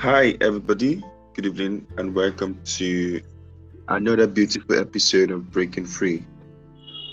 [0.00, 1.04] Hi, everybody.
[1.34, 3.20] Good evening, and welcome to
[3.88, 6.24] another beautiful episode of Breaking Free.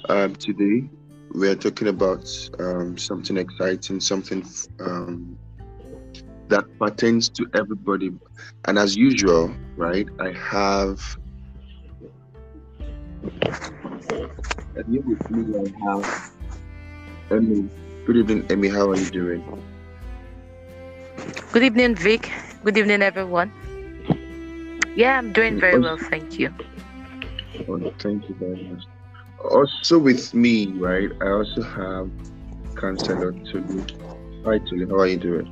[0.07, 0.89] Um, today,
[1.35, 4.47] we are talking about um, something exciting, something
[4.79, 5.37] um,
[6.47, 8.13] that pertains to everybody.
[8.63, 11.01] And as usual, right, I have.
[14.77, 16.31] And with me, I have
[17.31, 17.69] Emmy.
[18.05, 18.69] Good evening, Emmy.
[18.69, 19.63] How are you doing?
[21.51, 22.31] Good evening, Vic.
[22.63, 23.51] Good evening, everyone.
[24.95, 26.53] Yeah, I'm doing very well, thank you.
[27.67, 28.83] Oh, thank you very much.
[29.51, 32.09] Also with me, right, I also have
[32.75, 33.85] Councillor Tulu.
[34.45, 35.47] Hi Tulu, how are you doing?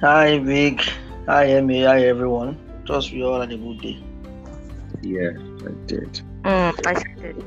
[0.00, 0.80] Hi Vic.
[1.26, 1.84] Hi Emmy.
[1.84, 2.58] Hi everyone.
[2.86, 4.02] Trust we all had a good day.
[5.02, 6.20] Yes, I did.
[6.42, 7.44] Mm, I did.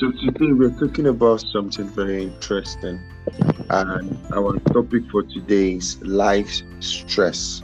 [0.00, 3.00] So today we're talking about something very interesting,
[3.70, 7.62] and our topic for today is life stress.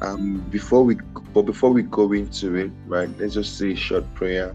[0.00, 0.96] Um, before we
[1.32, 4.54] but before we go into it, right, let's just say a short prayer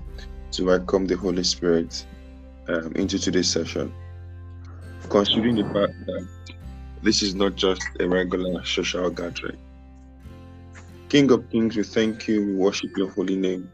[0.52, 2.06] to welcome the Holy Spirit
[2.68, 3.92] um, into today's session.
[5.10, 6.28] Considering the fact that
[7.02, 9.58] this is not just a regular social gathering.
[11.10, 13.72] King of Kings, we thank you, we worship your holy name.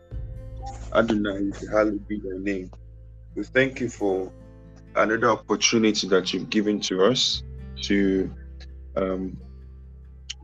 [0.93, 2.69] Adonai, hallowed be your name.
[3.35, 4.31] We thank you for
[4.95, 7.43] another opportunity that you've given to us
[7.83, 8.33] to
[8.95, 9.37] um,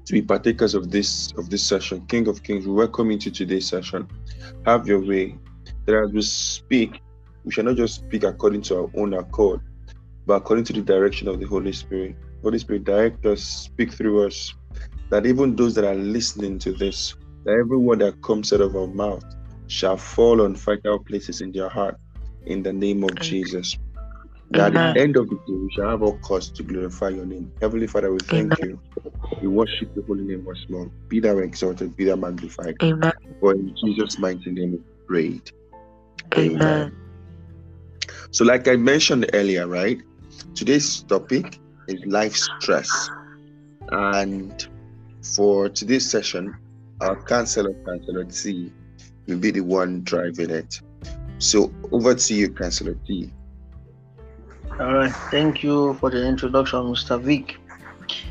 [0.06, 2.06] to be partakers of this of this session.
[2.08, 4.08] King of Kings, we welcome you to today's session.
[4.66, 5.38] Have your way.
[5.86, 7.02] That as we speak,
[7.44, 9.62] we shall not just speak according to our own accord,
[10.26, 12.16] but according to the direction of the Holy Spirit.
[12.42, 14.54] Holy Spirit, direct us, speak through us,
[15.10, 18.76] that even those that are listening to this, that every word that comes out of
[18.76, 19.24] our mouth
[19.68, 21.98] shall fall on fertile places in their heart
[22.46, 23.78] in the name of Jesus.
[24.52, 27.26] That at the end of the day, we shall have all cause to glorify your
[27.26, 27.52] name.
[27.62, 28.80] Heavenly Father, we thank you.
[29.42, 30.90] We worship the holy name once more.
[31.08, 32.76] Be thou exalted, be thou magnified.
[32.82, 33.12] Amen.
[33.40, 35.52] For in Jesus' mighty name we prayed.
[36.36, 36.96] Amen.
[38.32, 40.00] So, like I mentioned earlier, right?
[40.56, 43.10] Today's topic is life stress.
[43.92, 44.68] And
[45.36, 46.56] for today's session,
[47.02, 48.72] our counselor, Counselor T,
[49.28, 50.82] will be the one driving it.
[51.38, 53.32] So, over to you, Counselor T.
[54.80, 55.16] All right.
[55.32, 57.18] Thank you for the introduction, Mr.
[57.18, 57.58] Vic.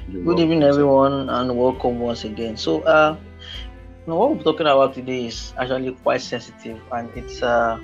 [0.06, 0.82] You're Good evening, welcome, sir.
[0.82, 2.56] everyone, and welcome once again.
[2.56, 3.16] So, uh,
[4.06, 7.78] you know, what we're talking about today is actually quite sensitive, and it's uh,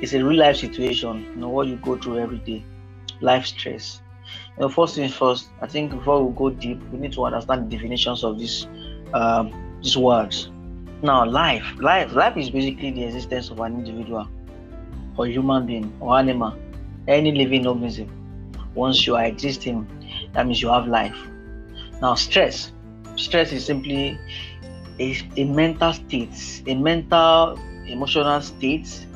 [0.00, 1.28] it's a real life situation.
[1.34, 2.66] You know, what you go through every day,
[3.20, 4.02] life stress.
[4.58, 5.52] You know, first things first.
[5.60, 8.66] I think before we go deep, we need to understand the definitions of these
[9.14, 9.52] um,
[9.82, 10.50] these words.
[11.02, 14.26] Now, life, life, life is basically the existence of an individual,
[15.16, 16.61] or human being, or animal,
[17.08, 18.10] any living organism.
[18.74, 19.88] Once you are existing,
[20.32, 21.16] that means you have life.
[22.00, 22.72] Now, stress.
[23.16, 24.22] Stress is simply
[24.98, 29.06] a, a mental state, a mental, emotional state,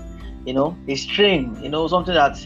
[0.44, 2.36] you know, a strain, you know, something that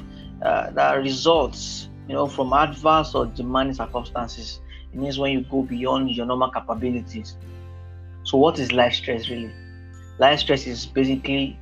[0.43, 4.61] uh, that results, you know, from adverse or demanding circumstances.
[4.93, 7.37] It means when you go beyond your normal capabilities.
[8.25, 9.55] So, what is life stress really?
[10.19, 11.61] Life stress is basically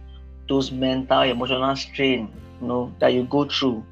[0.48, 3.84] those mental, emotional strain, you know, that you go through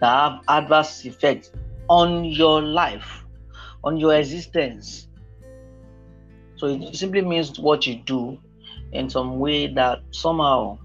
[0.00, 1.50] that have adverse effects
[1.88, 3.24] on your life,
[3.82, 5.08] on your existence.
[6.56, 8.38] So it simply means what you do
[8.92, 10.78] in some way that somehow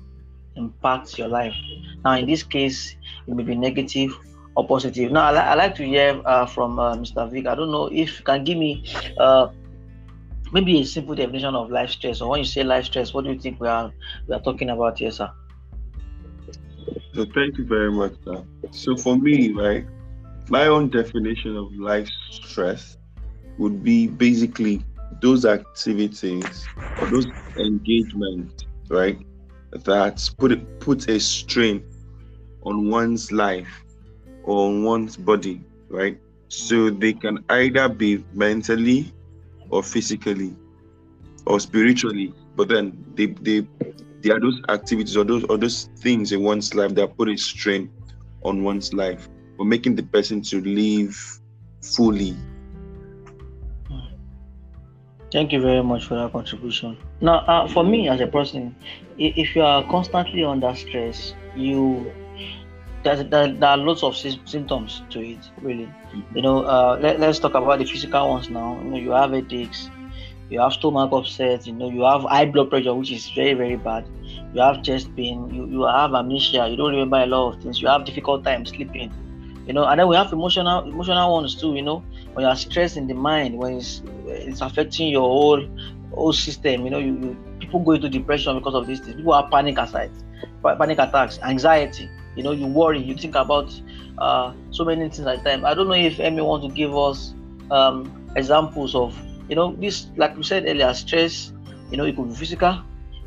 [0.55, 1.55] impacts your life.
[2.03, 2.95] Now, in this case,
[3.27, 4.17] it may be negative
[4.55, 5.11] or positive.
[5.11, 7.27] Now, I, li- I like to hear uh, from uh, Mr.
[7.27, 7.47] Vic.
[7.47, 8.83] I don't know if you can give me
[9.19, 9.47] uh,
[10.51, 13.31] maybe a simple definition of life stress, or when you say life stress, what do
[13.31, 13.91] you think we are
[14.27, 15.29] we are talking about here, sir?
[17.19, 18.13] So, thank you very much.
[18.71, 19.85] So, for me, right,
[20.47, 22.97] my own definition of life stress
[23.57, 24.85] would be basically
[25.21, 26.65] those activities
[26.97, 27.27] or those
[27.57, 29.19] engagements, right,
[29.71, 31.83] that put put a strain
[32.63, 33.83] on one's life
[34.43, 36.17] or on one's body, right?
[36.47, 39.13] So they can either be mentally
[39.69, 40.55] or physically
[41.45, 43.67] or spiritually, but then they they
[44.21, 47.37] they are those activities or those or those things in one's life that put a
[47.37, 47.91] strain
[48.43, 51.15] on one's life or making the person to live
[51.81, 52.35] fully.
[55.31, 56.97] Thank you very much for that contribution.
[57.21, 58.75] Now, uh, for me as a person,
[59.17, 62.11] if you are constantly under stress, you
[63.03, 65.49] there, there are lots of symptoms to it.
[65.61, 65.89] Really,
[66.33, 66.63] you know.
[66.63, 68.79] Uh, let, let's talk about the physical ones now.
[68.83, 69.89] You know, you have headaches,
[70.49, 71.67] you have stomach upset.
[71.67, 74.07] You know, you have high blood pressure, which is very very bad.
[74.53, 75.49] You have chest pain.
[75.53, 76.67] You you have amnesia.
[76.69, 77.81] You don't remember a lot of things.
[77.81, 79.11] You have difficult time sleeping.
[79.67, 81.75] You know, and then we have emotional emotional ones too.
[81.75, 82.03] You know,
[82.33, 85.67] when you are stressed in the mind, when it's it's affecting your whole
[86.13, 89.15] whole system, you know, you, you people go into depression because of these things.
[89.15, 90.23] People have panic attacks,
[90.63, 92.09] panic attacks, anxiety.
[92.35, 93.69] You know, you worry, you think about
[94.17, 95.65] uh, so many things at time.
[95.65, 97.33] I don't know if Emmy wants to give us
[97.69, 99.15] um, examples of,
[99.49, 101.51] you know, this, like we said earlier, stress.
[101.91, 102.83] You know, it could be physical,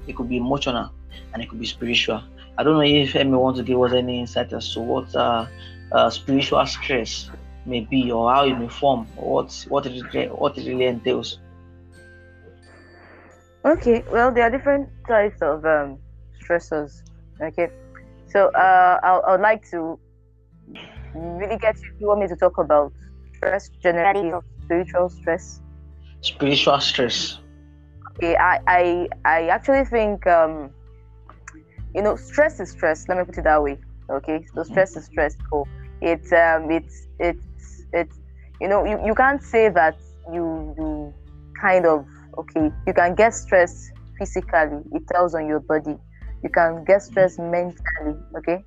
[0.06, 0.90] it could be emotional,
[1.34, 2.22] and it could be spiritual.
[2.56, 5.46] I don't know if Emmy wants to give us any insight as to what uh,
[5.90, 7.28] uh, spiritual stress
[7.66, 11.40] may be, or how it may form, or what what it what it really entails.
[13.64, 15.98] Okay, well, there are different types of um,
[16.40, 17.02] stressors.
[17.40, 17.68] Okay,
[18.28, 19.98] so uh, I would like to
[21.14, 21.90] really get you.
[21.98, 22.92] You want me to talk about
[23.34, 24.32] stress generally
[24.64, 25.60] spiritual stress?
[26.22, 27.38] Spiritual stress.
[28.16, 30.74] Okay, I I, I actually think um,
[31.94, 33.04] you know stress is stress.
[33.08, 33.78] Let me put it that way.
[34.10, 35.68] Okay, so stress is stressful.
[36.00, 38.18] It's um it's it's it's
[38.60, 39.96] you know you, you can't say that
[40.32, 41.14] you you
[41.60, 42.06] kind of
[42.38, 45.96] okay you can get stressed physically it tells on your body
[46.42, 48.64] you can get stressed mentally okay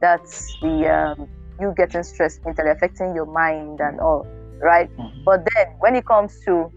[0.00, 1.28] that's the um,
[1.60, 4.26] you getting stressed mentally affecting your mind and all
[4.62, 5.24] right Mhm.
[5.24, 6.70] but then when it comes to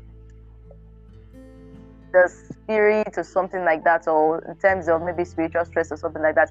[2.16, 2.30] the
[2.64, 6.36] spirit or something like that or in terms of maybe spiritual stress or something like
[6.36, 6.50] that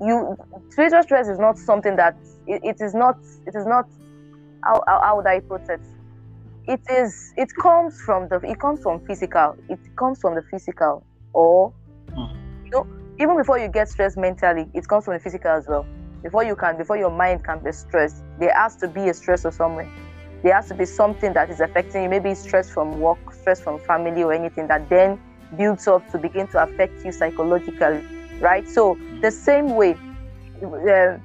[0.00, 0.36] you
[0.70, 2.16] spiritual stress is not something that
[2.46, 3.16] it, it is not
[3.46, 3.84] it is not
[4.64, 5.80] how, how, how would i put it?
[6.66, 11.04] It is it comes from the it comes from physical it comes from the physical
[11.32, 11.74] or
[12.16, 12.36] Mhm.
[12.64, 12.86] you know
[13.20, 15.86] even before you get stressed mentally it comes from the physical as well.
[16.22, 19.44] Before you can before your mind can be stressed there has to be a stress
[19.44, 19.90] or somewhere
[20.42, 22.08] there has to be something that is affecting you.
[22.08, 25.20] Maybe stress from work stress from family or anything that then
[25.56, 28.02] builds up to begin to affect you psychologically
[28.42, 28.68] right?
[28.68, 29.96] So the same way
[30.62, 31.18] uh,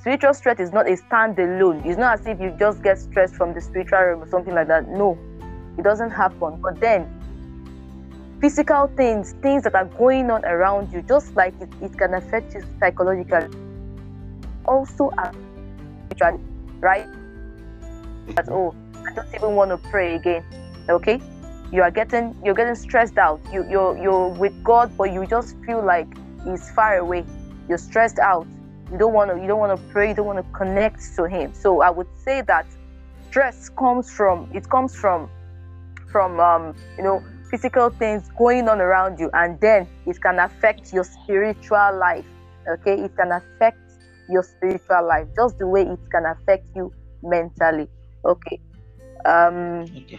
[0.00, 1.84] spiritual stress is not a standalone.
[1.86, 4.66] It's not as if you just get stressed from the spiritual realm or something like
[4.68, 4.88] that.
[4.88, 5.16] No
[5.76, 6.60] it doesn't happen.
[6.60, 7.06] But then
[8.40, 12.54] physical things things that are going on around you just like it, it can affect
[12.54, 13.48] you psychologically
[14.64, 15.10] also
[16.10, 16.40] spiritually
[16.78, 17.06] right
[18.34, 18.74] that oh
[19.06, 20.44] i don't even want to pray again
[20.88, 21.20] okay?
[21.70, 23.40] You are getting you're getting stressed out.
[23.52, 26.08] You you're you're with god but you just feel like
[26.44, 27.24] he's far away.
[27.68, 28.46] You're stressed out.
[28.90, 31.24] You don't want to you don't want to pray you don't want to connect to
[31.24, 31.52] him.
[31.52, 32.66] So i would say that
[33.28, 35.28] stress comes from it comes from
[36.10, 40.92] from um you know physical things going on around you and then it can affect
[40.92, 42.24] your spiritual life
[42.66, 42.94] okay?
[42.94, 43.78] It can affect
[44.30, 46.92] your spiritual life just the way it can affect you
[47.22, 47.88] mentally
[48.24, 48.60] okay
[49.26, 50.18] um Okay.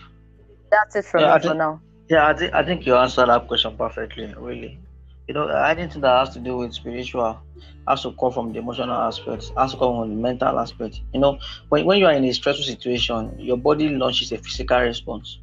[0.72, 3.48] that's it from Yeah, me for now Yeah, I think I think you answered that
[3.48, 4.34] question perfectly.
[4.38, 4.80] Really,
[5.28, 7.42] you know, anything that has to do with spiritual
[7.88, 11.02] has to come from the emotional aspect, has to come from the mental aspect.
[11.14, 14.80] You know, when, when you are in a stressful situation, your body launches a physical
[14.82, 15.40] response.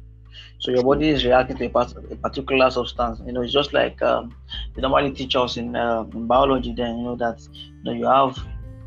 [0.59, 3.21] So your body is reacting to a, part, a particular substance.
[3.25, 4.35] You know, it's just like um,
[4.75, 6.73] they normally teach us in, uh, in biology.
[6.75, 7.39] Then you know that
[7.83, 8.37] you know you have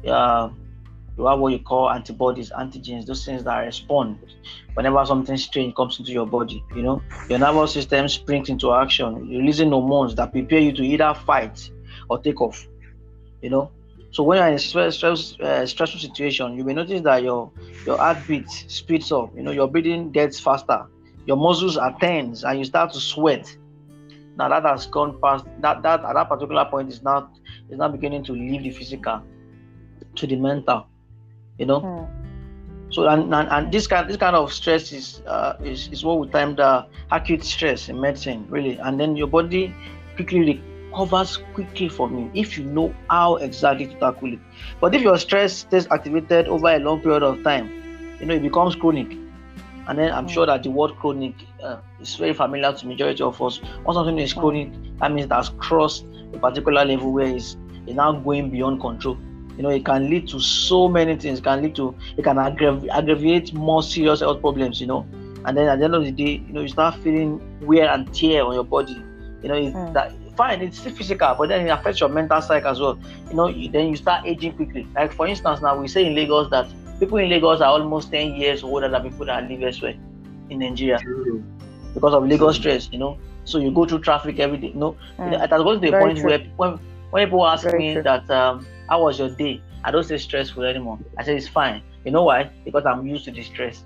[0.08, 0.50] uh,
[1.20, 4.18] you have what you call antibodies, antigens, those things that respond
[4.74, 6.64] whenever something strange comes into your body.
[6.74, 11.14] You know, your nervous system springs into action, releasing hormones that prepare you to either
[11.14, 11.70] fight
[12.08, 12.66] or take off.
[13.42, 13.70] You know,
[14.12, 17.52] so when you're in a stress, stress, uh, stressful situation, you may notice that your
[17.86, 19.30] your heartbeat speeds up.
[19.36, 20.86] You know, your breathing gets faster,
[21.26, 23.54] your muscles are tense, and you start to sweat.
[24.36, 27.30] Now that has gone past that that at that particular point is now
[27.68, 29.22] is now beginning to leave the physical
[30.16, 30.86] to the mental.
[31.60, 32.04] You know, Hmm.
[32.90, 36.18] so and, and, and this kind this kind of stress is uh, is, is what
[36.20, 38.78] we term the acute stress in medicine, really.
[38.78, 39.76] And then your body
[40.16, 44.40] quickly recovers quickly from it if you know how exactly to tackle it.
[44.80, 47.70] But if your stress stays activated over a long period of time,
[48.18, 49.18] you know it becomes chronic.
[49.86, 50.28] And then I'm Mm.
[50.28, 53.60] sure that the word chronic uh, is very familiar to majority of us.
[53.84, 54.40] Once something is Mm.
[54.40, 59.18] chronic, that means that's crossed a particular level where it's, it's now going beyond control.
[59.60, 61.40] You know, it can lead to so many things.
[61.40, 64.80] It can lead to it can aggrav- aggravate more serious health problems.
[64.80, 65.08] You know,
[65.44, 68.12] and then at the end of the day, you know, you start feeling wear and
[68.12, 69.06] tear on your body.
[69.42, 69.92] You know, it's Mm.
[69.94, 72.98] that fine, it's still physical, but then it affects your mental psyche as well.
[73.30, 74.88] You know, you, then you start aging quickly.
[74.96, 78.34] Like for instance, now we say in Lagos that people in Lagos are almost 10
[78.34, 79.94] years older than people that live elsewhere
[80.50, 81.04] in Nigeria
[81.94, 82.88] because of Lagos stress.
[82.92, 84.68] You know, so you go through traffic every day.
[84.68, 85.42] You know, you know, Hmm.
[85.42, 86.30] it has gotten to a Very point true.
[86.30, 86.78] where when
[87.10, 88.02] when people ask Very me true.
[88.02, 90.98] that um, how was your day, I don't say stressful anymore.
[91.16, 91.82] I say it's fine.
[92.04, 92.50] You know why?
[92.64, 93.84] Because I'm used to the stress.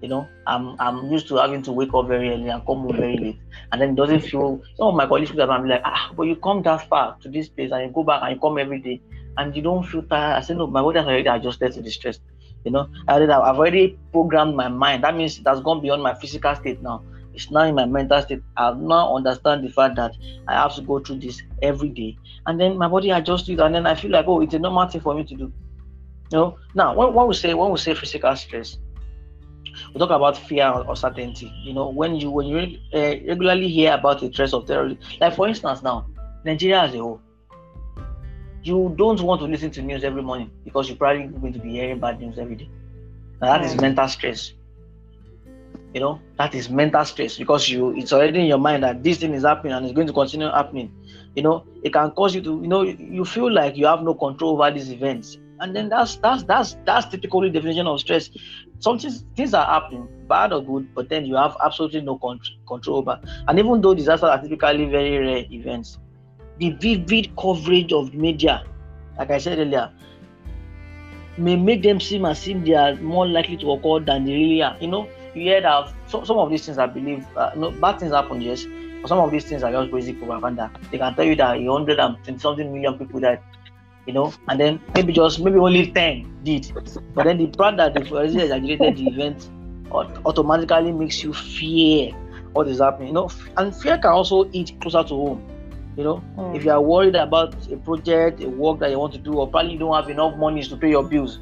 [0.00, 2.96] You know, I'm I'm used to having to wake up very early and come home
[2.96, 3.38] very late,
[3.72, 4.60] and then it doesn't feel.
[4.76, 6.88] Some of my colleagues look at me and be like, ah, but you come that
[6.88, 9.00] far to this place and you go back and you come every day
[9.36, 10.36] and you don't feel tired.
[10.36, 12.18] I say no, my body has already adjusted to the stress.
[12.64, 15.04] You know, I, I've already programmed my mind.
[15.04, 17.02] That means that's gone beyond my physical state now.
[17.34, 18.42] It's now in my mental state.
[18.56, 20.16] I now understand the fact that
[20.48, 22.16] I have to go through this every day.
[22.46, 23.60] And then my body adjusts to it.
[23.60, 25.52] And then I feel like, oh, it's a normal thing for me to do.
[26.32, 28.78] You know, now when, when we say when we say physical stress,
[29.92, 31.52] we talk about fear or certainty.
[31.64, 35.34] You know, when you when you uh, regularly hear about the threats of terrorism, like
[35.34, 36.06] for instance, now
[36.44, 37.20] Nigeria as a whole,
[38.62, 41.70] you don't want to listen to news every morning because you're probably going to be
[41.72, 42.68] hearing bad news every day.
[43.40, 44.54] Now that is mental stress.
[45.94, 49.18] You know, that is mental stress because you it's already in your mind that this
[49.18, 50.92] thing is happening and it's going to continue happening.
[51.36, 54.14] You know, it can cause you to, you know, you feel like you have no
[54.14, 55.38] control over these events.
[55.60, 58.28] And then that's that's that's that's typically definition of stress.
[58.80, 62.98] Something things are happening, bad or good, but then you have absolutely no con- control
[62.98, 63.20] over.
[63.46, 65.98] And even though disasters are typically very rare events,
[66.58, 68.64] the vivid coverage of media,
[69.16, 69.92] like I said earlier,
[71.36, 74.62] may make them seem as if they are more likely to occur than they really
[74.62, 74.76] are.
[74.80, 78.00] You know, you hear that so, some of these things I believe, uh, no, bad
[78.00, 78.64] things happen, yes,
[79.00, 80.70] but some of these things are just basic propaganda.
[80.90, 83.40] They can tell you that 120 something million people died,
[84.06, 86.72] you know, and then maybe just maybe only 10 did.
[87.14, 89.50] But then the fact that already exaggerated the event
[89.90, 92.12] automatically makes you fear
[92.52, 95.50] what is happening, you know, and fear can also eat closer to home
[95.96, 96.56] you know, mm.
[96.56, 99.48] if you are worried about a project, a work that you want to do, or
[99.48, 101.38] probably you don't have enough money to pay your bills.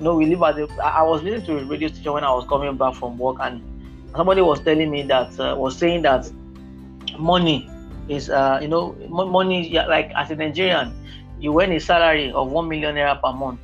[0.00, 0.66] Know, we live at the.
[0.82, 3.62] I was listening to a radio station when I was coming back from work, and
[4.16, 6.30] somebody was telling me that uh, was saying that
[7.18, 7.68] money
[8.08, 10.94] is, uh, you know, money like as a Nigerian,
[11.38, 13.60] you earn a salary of one million naira per month.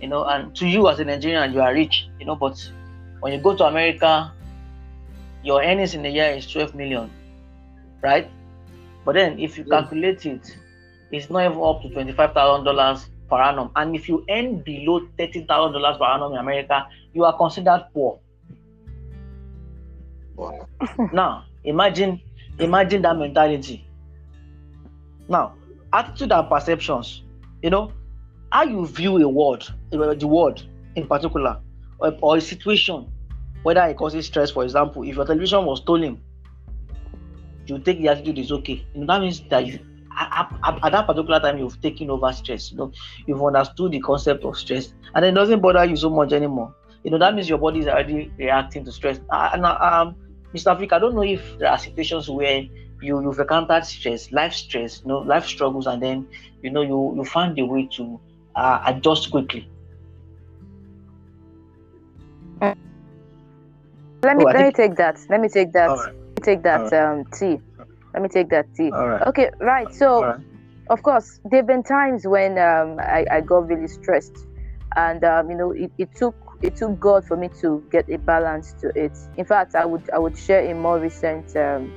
[0.00, 2.08] You know, and to you as a Nigerian, you are rich.
[2.18, 2.56] You know, but
[3.20, 4.32] when you go to America,
[5.42, 7.10] your earnings in a year is 12 million,
[8.02, 8.30] right?
[9.04, 10.56] But then if you calculate it,
[11.10, 13.70] it's not even up to twenty-five thousand dollars per annum.
[13.76, 17.86] And if you earn below thirty thousand dollars per annum in America, you are considered
[17.92, 18.18] poor.
[20.36, 20.68] Wow.
[21.12, 22.20] now imagine
[22.58, 23.84] imagine that mentality.
[25.28, 25.54] Now,
[25.92, 27.22] attitude and perceptions,
[27.62, 27.92] you know,
[28.50, 30.62] how you view a word, the word
[30.96, 31.60] in particular,
[31.98, 33.12] or, or a situation,
[33.62, 36.22] whether it causes stress, for example, if your television was stolen
[37.68, 38.84] you take the attitude is okay.
[38.94, 39.78] You know, that means that you
[40.18, 42.70] at, at, at, that particular time you've taken over stress.
[42.70, 42.92] You know,
[43.26, 46.74] you've understood the concept of stress, and it doesn't bother you so much anymore.
[47.04, 49.20] You know, that means your body is already reacting to stress.
[49.30, 50.16] Uh, and uh, um,
[50.54, 50.72] Mr.
[50.72, 52.62] Africa, I don't know if there are situations where
[53.00, 56.26] you you've encountered stress, life stress, you know, life struggles, and then
[56.62, 58.20] you know you you find a way to
[58.56, 59.68] uh, adjust quickly.
[62.60, 64.78] Let me oh, let think...
[64.78, 65.20] me take that.
[65.30, 67.18] Let me take that take that right.
[67.20, 67.60] um, tea.
[68.18, 68.90] Let me take that tea.
[69.28, 69.94] Okay, right.
[69.94, 70.40] So, right.
[70.90, 74.36] of course, there have been times when um, I, I got really stressed,
[74.96, 78.18] and um, you know, it, it took it took God for me to get a
[78.18, 79.12] balance to it.
[79.36, 81.92] In fact, I would I would share a more recent um,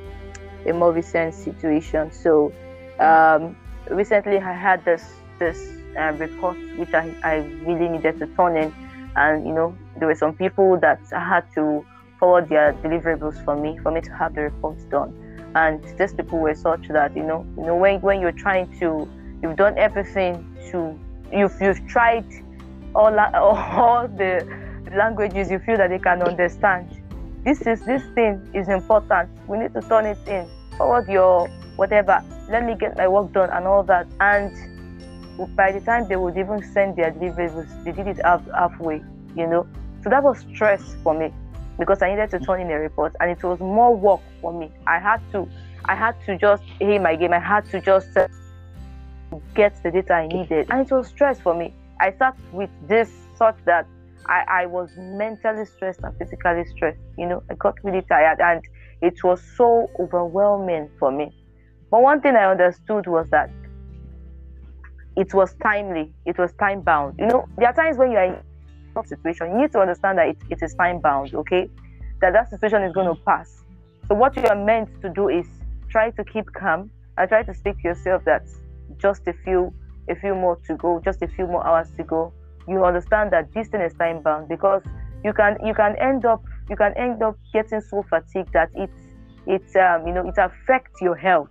[0.68, 2.12] a more recent situation.
[2.12, 2.54] So,
[3.00, 3.58] um,
[3.90, 5.04] recently I had this
[5.40, 5.58] this
[5.98, 8.72] uh, report which I, I really needed to turn in,
[9.16, 11.84] and you know, there were some people that I had to
[12.20, 15.18] forward their deliverables for me for me to have the reports done.
[15.55, 19.08] And these people were such that you know, you know, when when you're trying to,
[19.41, 20.98] you've done everything to,
[21.31, 22.25] you've you've tried
[22.96, 24.48] all all the
[24.96, 26.89] languages you feel that they can understand.
[27.43, 29.29] This is this thing is important.
[29.48, 30.48] We need to turn it in.
[30.77, 32.24] Forward your whatever.
[32.50, 34.08] Let me get my work done and all that.
[34.20, 34.51] And
[35.55, 39.03] by the time they would even send their deliverables, they did it half, halfway.
[39.36, 39.67] You know,
[40.03, 41.34] so that was stress for me
[41.82, 44.70] because I needed to turn in a report and it was more work for me.
[44.86, 45.50] I had to
[45.86, 47.34] I had to just hit my game.
[47.34, 48.10] I had to just
[49.56, 50.68] get the data I needed.
[50.70, 51.74] And it was stress for me.
[52.00, 53.88] I sat with this such that
[54.28, 57.00] I, I was mentally stressed and physically stressed.
[57.18, 58.62] You know, I got really tired and
[59.02, 61.36] it was so overwhelming for me.
[61.90, 63.50] But one thing I understood was that
[65.18, 67.16] it was timely, it was time bound.
[67.18, 68.44] You know, there are times when you are
[69.05, 71.69] situation, you need to understand that it, it is time bound, okay?
[72.21, 73.63] That that situation is going to pass.
[74.07, 75.48] So what you are meant to do is
[75.89, 78.43] try to keep calm and try to speak to yourself that
[78.98, 79.74] just a few
[80.10, 82.33] a few more to go, just a few more hours to go.
[82.67, 84.83] You understand that this thing is time bound because
[85.24, 88.89] you can you can end up you can end up getting so fatigued that it
[89.48, 91.50] it um, you know it affects your health.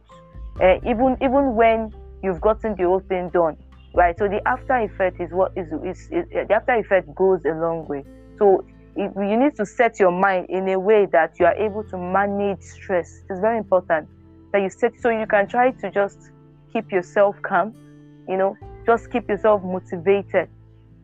[0.61, 1.92] Uh, even even when
[2.23, 3.56] you've gotten the whole thing done,
[3.94, 4.16] right?
[4.18, 7.54] So the after effect is what is, is, is eh, the after effect goes a
[7.54, 8.04] long way.
[8.38, 8.64] So
[8.97, 12.61] you need to set your mind in a way that you are able to manage
[12.61, 13.23] stress.
[13.30, 14.09] It's very important
[14.52, 16.30] that you set so you can try to just
[16.73, 17.75] keep yourself calm,
[18.28, 18.56] you know,
[18.87, 20.49] just keep yourself motivated,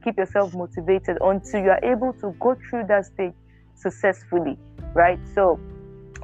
[0.02, 3.32] keep yourself motivated until you are able to go through that stage
[3.74, 4.58] successfully,
[4.94, 5.18] right?
[5.34, 5.60] So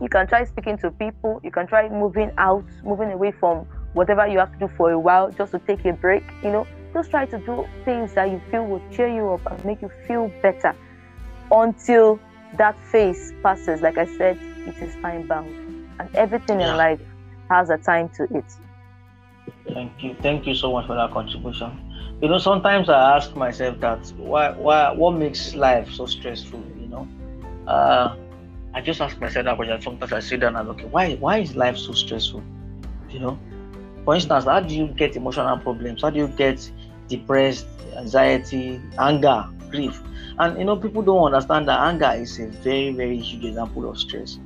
[0.01, 4.27] you can try speaking to people, you can try moving out, moving away from whatever
[4.27, 6.69] you have to do for a while just to take a break, you know.
[6.95, 9.91] Just try to do things that you feel will cheer you up and make you
[10.07, 10.75] feel better
[11.51, 12.23] until
[12.53, 13.81] that phase passes.
[13.83, 15.57] Like I said, it is time bound,
[15.99, 16.69] and everything Yeah.
[16.69, 17.01] in life
[17.51, 18.53] has a time to it.
[19.73, 20.15] Thank you.
[20.23, 21.81] Thank you so much for that contribution.
[22.21, 26.89] You know, sometimes I ask myself that why why what makes life so stressful, you
[26.89, 27.09] know?
[27.67, 28.17] Uh
[28.75, 29.81] I just ask myself that question.
[29.81, 32.45] Sometimes I sit down and okay, why why is life so stressful?
[33.09, 33.43] You know?
[34.05, 36.03] For instance, how do you get emotional problems?
[36.03, 36.71] How do you get
[37.09, 37.67] depressed,
[37.97, 40.03] anxiety, anger, grief?
[40.39, 43.99] And you know, people don't understand that anger is a very, very huge example of
[43.99, 44.39] stress.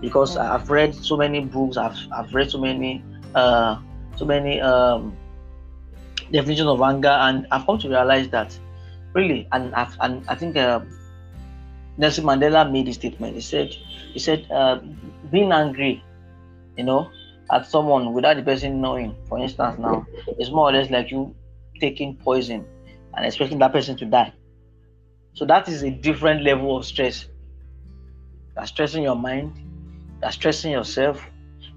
[0.00, 0.50] Because Mm.
[0.50, 3.02] I've read so many books, I've I've read so many
[3.34, 3.78] uh
[4.16, 5.16] so many um,
[6.32, 8.58] definitions of anger, and I've come to realize that
[9.14, 10.80] really, and I've, and I think uh,
[11.96, 13.34] Nelson Mandela made a statement.
[13.34, 13.68] He said,
[14.12, 14.80] he said, uh,
[15.30, 16.02] being angry,
[16.76, 17.10] you know,
[17.50, 20.06] at someone without the person knowing, for instance, now,
[20.38, 21.34] it's more or less like you
[21.80, 22.64] taking poison
[23.14, 24.32] and expecting that person to die.
[25.34, 27.26] So that is a different level of stress.
[28.56, 29.52] You're stressing your mind,
[30.22, 31.24] you're stressing yourself,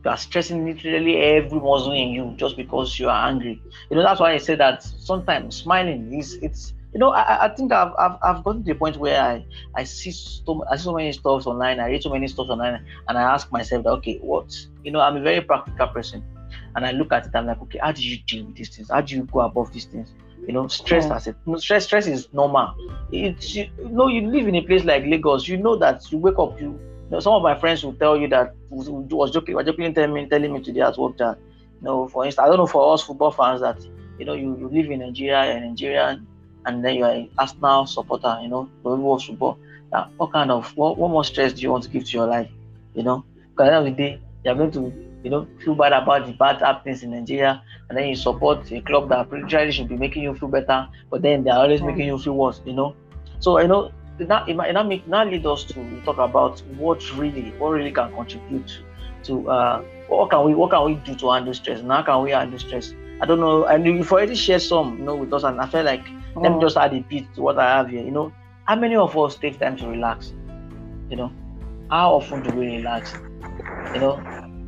[0.04, 3.62] you are stressing literally every muscle in you just because you are angry.
[3.90, 7.50] You know, that's why I say that sometimes smiling is it's you know, I, I
[7.55, 9.45] think I've, I've I've gotten to the point where I
[9.75, 12.86] I see so I see so many stuff online, I read so many stuff online,
[13.07, 16.24] and I ask myself that okay, what you know, I'm a very practical person,
[16.75, 18.89] and I look at it, I'm like, okay, how do you deal with these things?
[18.89, 20.13] How do you go above these things?
[20.48, 21.15] You know, stress Mm.
[21.15, 22.74] as it you know, stress stress is normal.
[23.12, 26.17] It's you, you know, you live in a place like Lagos, you know that you
[26.17, 29.55] wake up, you you know, some of my friends will tell you that was joking,
[29.55, 31.38] was joking telling me, telling me today at work that,
[31.82, 33.77] you know, for instance, I don't know for us football fans that,
[34.17, 36.25] you know, you, you live in Nigeria, you're Nigerian,
[36.65, 39.58] and then you're an Arsenal supporter, you know, of football.
[39.91, 42.28] Now, what kind of, what, what more stress do you want to give to your
[42.28, 42.50] life,
[42.93, 43.26] you know?
[43.52, 44.93] Because at the end of the day, you're going to,
[45.24, 48.82] you know, feel bad about the bad happenings in Nigeria, and then you support a
[48.82, 52.17] club that literally should be making you feel better, but then they're always making you
[52.17, 52.95] feel worse, you know?
[53.39, 53.91] So, you know,
[54.28, 57.91] that it might, it might now lead us to talk about what really what really
[57.91, 58.80] can contribute
[59.24, 62.21] to uh what can we what can we do to handle stress and how can
[62.24, 65.43] we handle stress i don't know and you've already shared some you know with us
[65.43, 66.06] and i feel like
[66.39, 66.62] let me Mm.
[66.62, 68.32] just add a bit to what i have here you know.
[68.65, 70.34] How many of us take time to relax
[71.10, 71.32] you know?
[71.89, 73.15] How often do we relax
[73.94, 74.24] you know?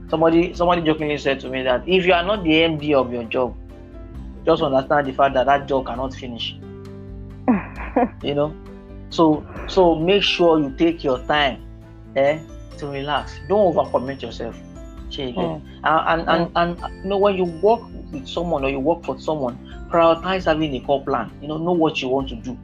[0.10, 3.24] Somebody somebody jokingly said to me that if you are not the md of your
[3.26, 3.56] job
[4.46, 6.56] just understand the fact that that job cannot finish.
[8.24, 8.54] You know?
[9.10, 11.60] So so make sure you take your time
[12.16, 12.40] eh,
[12.78, 13.40] to relax.
[13.48, 14.56] Don't overcommit yourself
[15.14, 15.52] Shey you get?
[15.52, 15.64] Mm.
[15.84, 19.18] and, and, and and you know when you work with someone or you work for
[19.20, 19.58] someone
[19.94, 22.60] prioritize having a core plan you know know what you want to do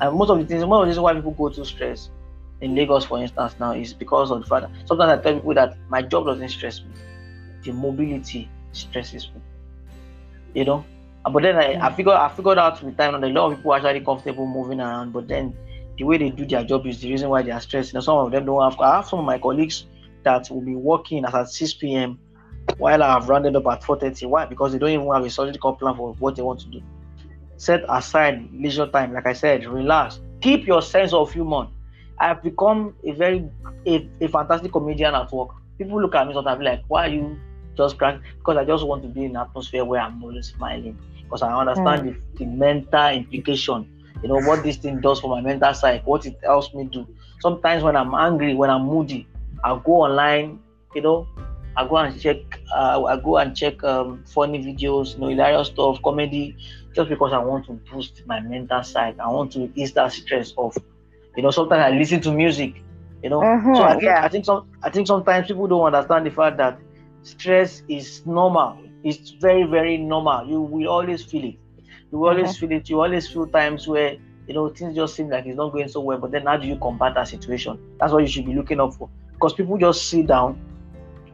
[0.00, 2.10] and most of the things one of the reasons why people go through stress
[2.60, 5.54] in lagos for instance now is because of the fact that sometimes i tell people
[5.54, 6.94] that my job doesn't stress me
[7.64, 9.42] the mobility stresses me
[10.54, 10.88] you know
[11.24, 11.96] Uh, but then I, I Mm.
[11.96, 14.80] figured I figured out with time that a lot of people are actually comfortable moving
[14.80, 15.44] around, but then
[15.98, 17.92] the way they do their job is the reason why they are stressed.
[17.92, 19.84] You know, some of them don't have I have some of my colleagues
[20.24, 22.18] that will be working as at 6 p.m.
[22.78, 24.28] while I have rounded up at 4:30.
[24.28, 24.46] Why?
[24.46, 26.82] Because they don't even have a solid core plan for what they want to do.
[27.56, 30.20] Set aside leisure time, like I said, relax.
[30.40, 31.68] Keep your sense of humor.
[32.20, 33.48] I have become a very
[33.86, 35.50] a, a fantastic comedian at work.
[35.78, 37.38] People look at me sometimes like, why are you
[37.76, 38.20] just crack?
[38.38, 40.98] Because I just want to be in an atmosphere where I'm always smiling.
[41.22, 42.20] Because I understand mm.
[42.34, 43.88] the, the mental implication,
[44.22, 47.06] you know, what this thing does for my mental side, what it helps me do.
[47.40, 49.28] Sometimes when I'm angry, when I'm moody,
[49.64, 50.60] I'll go online,
[50.94, 51.28] you know,
[51.76, 52.36] I go and check,
[52.74, 56.56] uh, I go and check um, funny videos, you know, hilarious stuff, comedy,
[56.94, 59.16] just because I want to boost my mental side.
[59.18, 60.76] I want to ease that stress off.
[61.36, 62.74] You know, sometimes I listen to music,
[63.22, 63.54] you know.
[63.54, 64.22] Mhm, so I think yeah.
[64.22, 66.80] I think some I think sometimes people don't understand the fact that
[67.22, 68.78] stress is normal.
[69.02, 70.46] It's very, very normal.
[70.46, 71.56] You will always feel it.
[72.10, 72.88] You will always feel it.
[72.88, 74.16] You always feel times where
[74.46, 76.18] you know things just seem like it's not going so well.
[76.18, 77.78] But then how do you combat that situation?
[78.00, 79.10] That's what you should be looking up for.
[79.38, 80.60] Because people just sit down,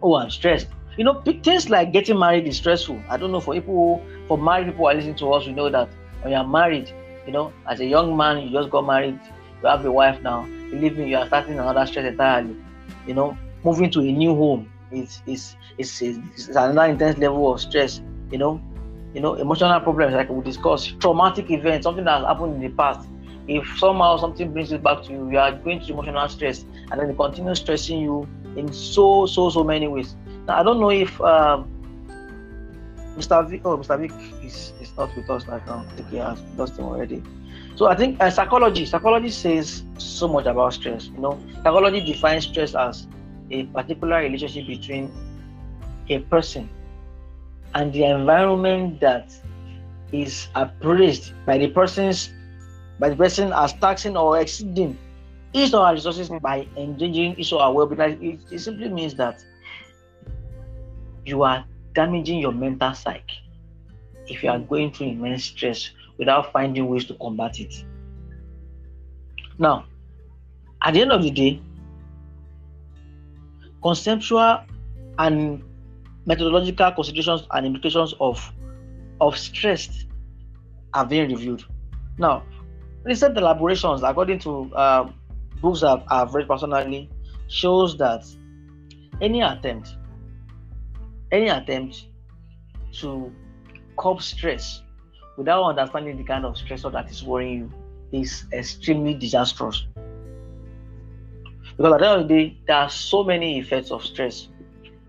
[0.02, 0.68] oh, I'm stressed.
[0.98, 3.02] You know, things like getting married is stressful.
[3.08, 5.88] I don't know for people, for married people are listening to us, we know that
[6.20, 6.92] when you're married,
[7.26, 9.18] you know, as a young man, you just got married,
[9.62, 10.42] you have a wife now.
[10.70, 12.54] Believe me, you are starting another stress entirely.
[13.06, 17.60] You know, moving to a new home is is is, is, another intense level of
[17.60, 18.02] stress.
[18.30, 18.62] You know,
[19.14, 23.08] you know, emotional problems like we discussed, traumatic events, something that happened in the past.
[23.46, 27.00] If somehow something brings it back to you, you are going to emotional stress, and
[27.00, 28.26] then it continues stressing you
[28.56, 30.16] in so so so many ways.
[30.46, 31.68] Now I don't know if um,
[33.16, 33.48] Mr.
[33.48, 33.98] Vic, oh Mr.
[34.00, 35.84] Vic is, is not with us right now.
[35.88, 37.22] I think he has lost him already.
[37.76, 41.06] So I think uh, psychology, psychology says so much about stress.
[41.06, 43.06] You know, psychology defines stress as
[43.50, 45.12] a particular relationship between
[46.08, 46.68] a person
[47.74, 49.32] and the environment that
[50.12, 52.30] is appraised by the person's
[52.98, 54.96] by the person as taxing or exceeding
[55.52, 58.22] his or her resources by engaging his or her well-being.
[58.22, 59.44] It, it simply means that
[61.24, 63.38] you are damaging your mental psyche
[64.26, 67.84] if you are going through immense stress without finding ways to combat it.
[69.58, 69.86] Now,
[70.82, 71.62] at the end of the day,
[73.82, 74.60] conceptual
[75.18, 75.62] and
[76.26, 78.52] methodological considerations and implications of
[79.20, 80.06] of stress
[80.92, 81.62] are being reviewed.
[82.18, 82.42] Now,
[83.04, 85.10] recent elaborations, according to uh,
[85.60, 87.10] books I've, I've read personally,
[87.48, 88.24] shows that
[89.20, 89.96] any attempt,
[91.30, 92.06] any attempt
[93.00, 93.32] to
[93.98, 94.82] curb stress
[95.36, 97.72] without understanding the kind of stressor that is worrying you
[98.20, 99.86] is extremely disastrous.
[101.76, 104.48] Because at the end of the day, there are so many effects of stress.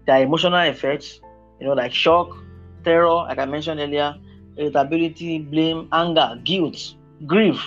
[0.08, 1.20] There are emotional effects,
[1.60, 2.36] you know, like shock,
[2.84, 4.16] terror, like I mentioned earlier,
[4.58, 6.96] irritability, blame, anger, guilt,
[7.28, 7.62] grief,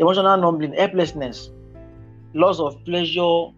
[0.00, 1.50] emotional numbing, helplessness,
[2.34, 3.48] loss of pleasure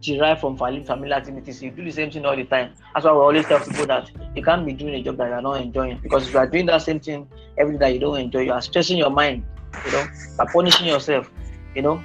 [0.00, 1.62] derived from familiar activities.
[1.62, 2.74] You do the same thing all the time.
[2.94, 5.42] That's why we always tell people that you can't be doing a job that you're
[5.42, 5.98] not enjoying.
[6.02, 8.52] Because if you are doing that same thing every day that you don't enjoy, you
[8.52, 9.44] are stressing your mind,
[9.86, 11.30] you know, by punishing yourself,
[11.74, 12.00] you know.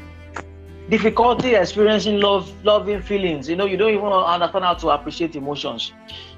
[0.90, 5.94] Difficulty experiencing love, loving feelings, you know, you don't even understand how to appreciate emotions.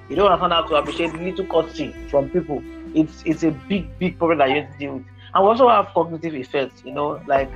[0.10, 2.62] You don't understand how to appreciate little courtesy from people.
[2.94, 5.06] It's it's a big, big problem that you have to deal with.
[5.36, 7.52] And we also have cognitive effects, you know, like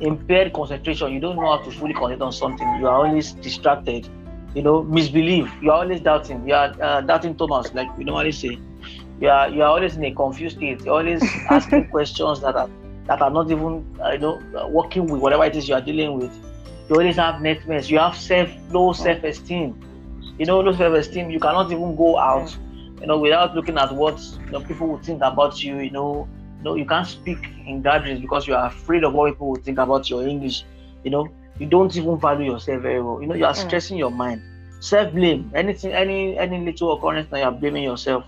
[0.00, 1.12] impaired concentration.
[1.12, 2.76] You don't know how to fully concentrate on something.
[2.76, 4.08] You are always distracted.
[4.54, 5.52] You know, misbelief.
[5.62, 6.46] You are always doubting.
[6.48, 8.58] You are uh, doubting Thomas, like we normally say.
[9.20, 10.82] You are you are always in a confused state.
[10.84, 12.70] You're always asking questions that are
[13.06, 15.82] that are not even uh, you know uh, working with whatever it is you are
[15.82, 16.32] dealing with.
[16.88, 17.90] You always have nightmares.
[17.90, 19.76] You have self low self esteem.
[20.38, 21.30] You know, low self esteem.
[21.30, 22.56] You cannot even go out.
[23.00, 25.78] You know, without looking at what you know, people would think about you.
[25.80, 26.28] You know,
[26.64, 29.78] no, you can't speak in gatherings because you are afraid of what people will think
[29.78, 30.64] about your English.
[31.04, 33.20] You know, you don't even value yourself very well.
[33.20, 33.66] You know, you are mm.
[33.68, 34.42] stressing your mind.
[34.80, 38.24] Self-blame, anything, any any little occurrence now you are blaming yourself.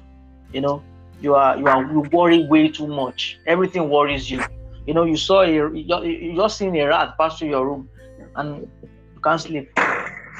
[0.52, 0.82] You know,
[1.20, 3.38] you are you are you worry way too much.
[3.46, 4.42] Everything worries you.
[4.86, 7.88] You know, you saw a you you just seen a rat pass through your room,
[8.36, 8.68] and
[9.14, 9.70] you can't sleep.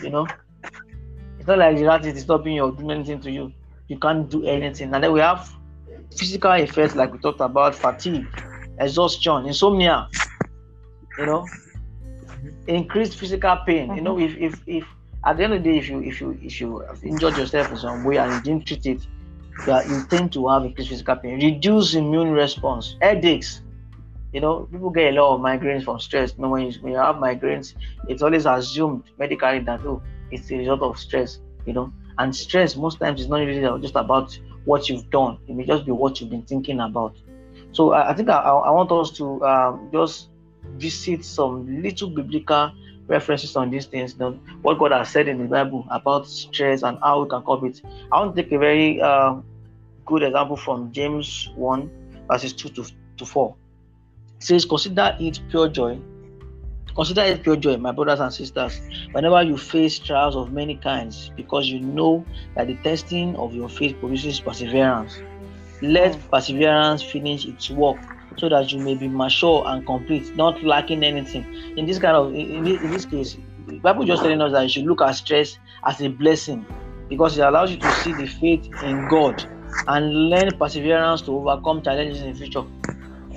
[0.03, 0.27] You know,
[1.39, 3.53] it's not like the rat is disturbing you or doing anything to you.
[3.89, 4.95] You can't do anything.
[4.95, 5.51] And then we have
[6.14, 8.27] physical effects like we talked about fatigue
[8.79, 10.09] exhaustion insomnia
[11.19, 11.47] you know
[12.66, 13.88] increased physical pain.
[13.88, 13.97] Mm-hmm.
[13.97, 14.85] you know if, if if
[15.25, 17.77] at the end of the day if you if you if you injured yourself in
[17.77, 19.07] some way and you didn't treat it
[19.66, 21.40] you, you tend to have increased physical pain.
[21.40, 23.62] Reduce immune response headaches.
[24.33, 26.35] You know people get a lot of migraines from stress.
[26.37, 27.75] You know when you, when you have migraines
[28.09, 31.92] it's always assumed medically that oh it's a result of stress you know.
[32.19, 35.38] And stress most times is not really just about what you've done.
[35.48, 37.16] It may just be what you've been thinking about.
[37.72, 40.29] So I, I think I, I, want us to um, just
[40.74, 42.72] visit some little biblical
[43.07, 46.98] references on these things, you what God has said in the Bible about stress and
[47.00, 47.81] how we can cope it.
[48.12, 49.37] I want to take a very uh,
[50.05, 51.90] good example from James 1,
[52.29, 52.85] verses 2 to,
[53.18, 53.57] to 4.
[54.37, 55.98] It says, Consider it pure joy
[56.97, 58.81] Consider it pure joy, my brothers and sisters,
[59.13, 63.69] whenever you face trials of many kinds, because you know that the testing of your
[63.69, 65.19] faith produces perseverance.
[65.83, 66.29] Let hmm.
[66.31, 67.99] perseverance finish its work
[68.39, 71.45] so that you may be mature and complete, not lacking anything.
[71.77, 74.69] In this kind of in, in this case, the Bible just telling us that you
[74.71, 76.65] should look at stress as a blessing
[77.11, 79.45] because it allows you to see the faith in God
[79.87, 82.65] and learn perseverance to overcome challenges in the future.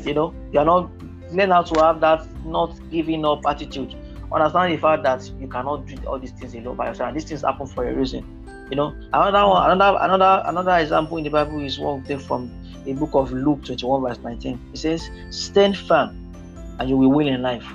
[0.05, 0.89] You know, you are not
[1.31, 3.95] learn how to have that not giving up attitude.
[4.31, 7.09] Understand the fact that you cannot do all these things alone by yourself.
[7.09, 8.23] And these things happen for a reason.
[8.69, 12.51] You know, another one, another another another example in the Bible is one of from
[12.85, 14.59] the book of Luke 21, verse 19.
[14.73, 16.31] It says, Stand firm
[16.79, 17.65] and you will win in life.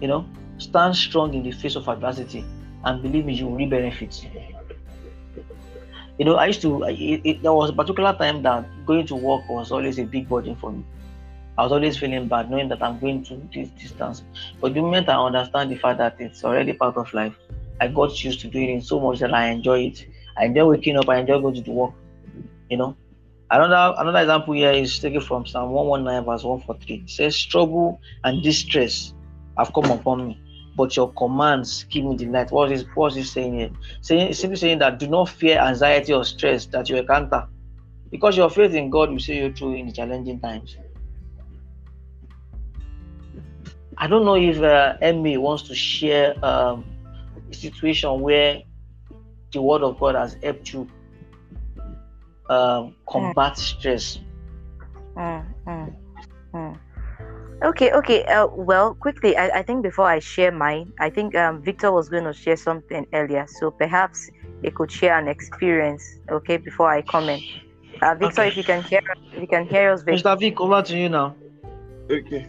[0.00, 0.26] You know,
[0.58, 2.44] stand strong in the face of adversity
[2.84, 4.26] and believe me, you will reap benefits.
[6.18, 9.16] You know, I used to, it, it, there was a particular time that going to
[9.16, 10.84] work was always a big burden for me.
[11.56, 14.24] I was always feeling bad knowing that I'm going to this distance.
[14.60, 17.36] But the moment I understand the fact that it's already part of life,
[17.80, 20.06] I got used to doing it so much that I enjoy it.
[20.36, 21.92] I enjoy waking up, I enjoy going to work.
[22.68, 22.96] You know.
[23.50, 27.04] Another another example here is taken from Psalm 119, verse 143.
[27.04, 29.14] It says, Trouble and distress
[29.56, 30.40] have come upon me,
[30.76, 32.50] but your commands give me delight.
[32.50, 33.70] What is what is saying here?
[34.00, 37.46] Saying simply saying that do not fear anxiety or stress that you encounter.
[38.10, 40.76] Because your faith in God will see you through in the challenging times
[43.98, 46.84] I don't know if uh, Emmy wants to share um,
[47.50, 48.62] a situation where
[49.52, 50.88] the word of God has helped you
[52.48, 53.58] um, combat mm.
[53.58, 54.18] stress.
[55.16, 55.94] Mm, mm,
[56.54, 56.78] mm.
[57.62, 58.24] Okay, okay.
[58.24, 62.08] Uh, well, quickly, I, I think before I share mine, I think um, Victor was
[62.08, 63.46] going to share something earlier.
[63.48, 64.30] So perhaps
[64.62, 67.42] he could share an experience, okay, before I comment.
[68.02, 68.48] Uh, Victor, okay.
[68.48, 69.00] if you can hear,
[69.32, 70.28] if you can hear us, Victor.
[70.28, 70.40] Mr.
[70.40, 71.36] Vic, over to you now.
[72.10, 72.48] Okay.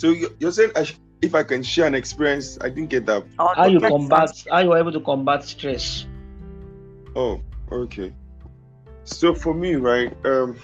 [0.00, 3.22] So you're saying I sh- if I can share an experience, I didn't get that.
[3.38, 4.32] How you combat?
[4.50, 6.06] How you able to combat stress?
[7.14, 8.14] Oh, okay.
[9.04, 10.56] So for me, right, um,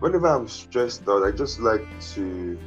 [0.00, 2.58] whenever I'm stressed out, I just like to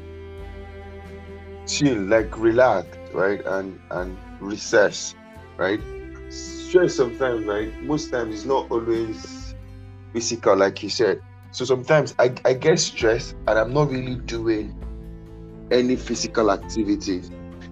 [1.65, 5.15] chill, like relax, right, and and recess,
[5.57, 5.81] right.
[6.29, 9.55] Stress sometimes, right, most times it's not always
[10.13, 11.21] physical, like you said.
[11.49, 14.84] So sometimes I, I get stressed and I'm not really doing
[15.75, 17.21] any physical activity.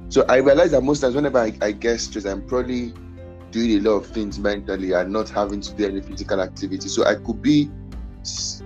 [0.10, 2.94] So I realize that most times, whenever I, I get stressed, I'm probably
[3.52, 6.88] doing a lot of things mentally and not having to do any physical activity.
[6.90, 7.70] So I could be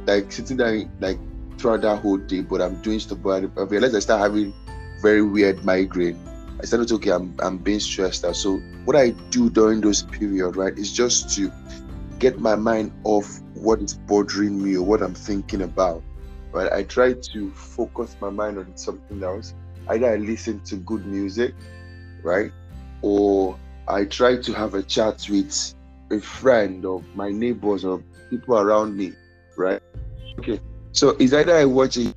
[0.06, 1.19] like sitting there like
[1.58, 3.19] throughout that whole day, but I'm doing stuff.
[3.21, 4.54] But I realize I start having
[5.02, 6.19] very weird migraine.
[6.60, 8.36] I started okay, I'm I'm being stressed out.
[8.36, 11.52] So what I do during those periods, right, is just to
[12.19, 16.04] get my mind off what is bothering me or what I'm thinking about
[16.58, 16.72] right?
[16.74, 19.54] I try to focus my mind on something else.
[19.89, 21.54] Either I listen to good music,
[22.24, 22.52] right?
[23.02, 25.76] Or I try to have a chat with
[26.12, 29.13] a friend or my neighbors or people around me,
[29.56, 29.82] right?
[30.39, 30.60] Okay.
[30.93, 32.15] So it's either I watch it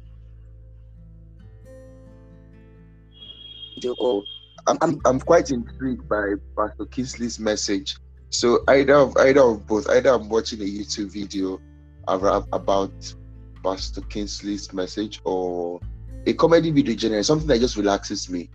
[3.99, 4.23] or
[4.67, 7.97] I'm, I'm, I'm quite intrigued by Pastor Kingsley's message.
[8.31, 11.61] So either of either of both, either I'm watching a YouTube video
[12.09, 13.15] about
[13.63, 15.81] Pastor Kingsley's message or
[16.27, 18.51] a comedy video generally, something that just relaxes me.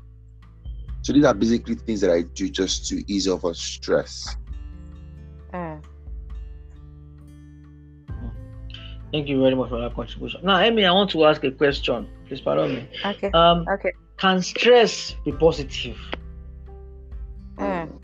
[1.01, 4.35] So these are basically things that I do just to ease off of stress.
[5.53, 5.83] Mm.
[9.11, 10.41] Thank you very much for that contribution.
[10.43, 12.07] Now, Amy, I want to ask a question.
[12.27, 12.89] Please pardon me.
[13.05, 13.29] Okay.
[13.33, 13.93] Um, okay.
[14.17, 15.97] Can stress be positive?
[17.57, 17.94] Mm.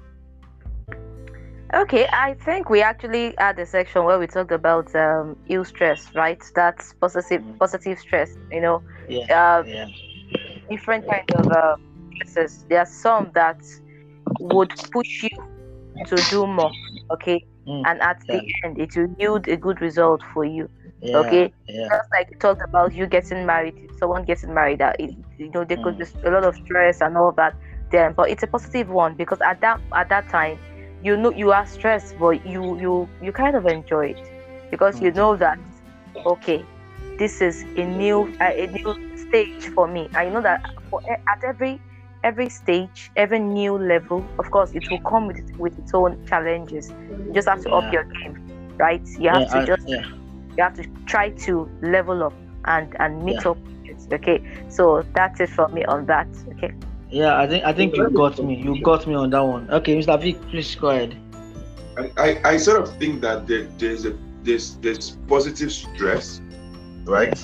[1.73, 6.13] Okay, I think we actually had a section where we talked about um, ill stress,
[6.13, 6.43] right?
[6.53, 7.57] That's positive, mm.
[7.59, 8.37] positive stress.
[8.51, 9.87] You know, yeah, uh, yeah.
[10.69, 11.77] different kinds of uh,
[12.15, 12.65] stresses.
[12.67, 13.61] There are some that
[14.41, 15.29] would push you
[16.07, 16.71] to do more.
[17.11, 17.83] Okay, mm.
[17.85, 18.39] and at yeah.
[18.39, 20.69] the end, it will yield a good result for you.
[21.01, 25.15] Yeah, okay, just like we talked about you getting married, someone getting married, that it,
[25.37, 26.21] you know there could mm.
[26.21, 27.55] be a lot of stress and all that.
[27.91, 30.57] Then, but it's a positive one because at that at that time
[31.03, 34.27] you know you are stressed but you you you kind of enjoy it.
[34.69, 35.59] Because you know that
[36.25, 36.65] okay
[37.17, 40.09] this is a new a new stage for me.
[40.15, 41.81] I know that for, at every
[42.23, 46.89] every stage every new level of course it will come with with its own challenges.
[46.89, 47.75] You just have to yeah.
[47.75, 48.37] up your game
[48.77, 49.05] right?
[49.19, 50.07] You have yeah, to just yeah.
[50.57, 52.33] you have to try to level up
[52.65, 53.57] and and meet up
[54.11, 54.43] okay?
[54.69, 56.73] So that's it for me on that okay
[57.11, 58.55] yeah, I think I think you got me.
[58.55, 59.69] You got me on that one.
[59.69, 60.19] Okay, Mr.
[60.19, 61.17] Vic, please go ahead.
[62.17, 66.41] I, I, sort of think that there, there's a there's there's positive stress,
[67.03, 67.37] right?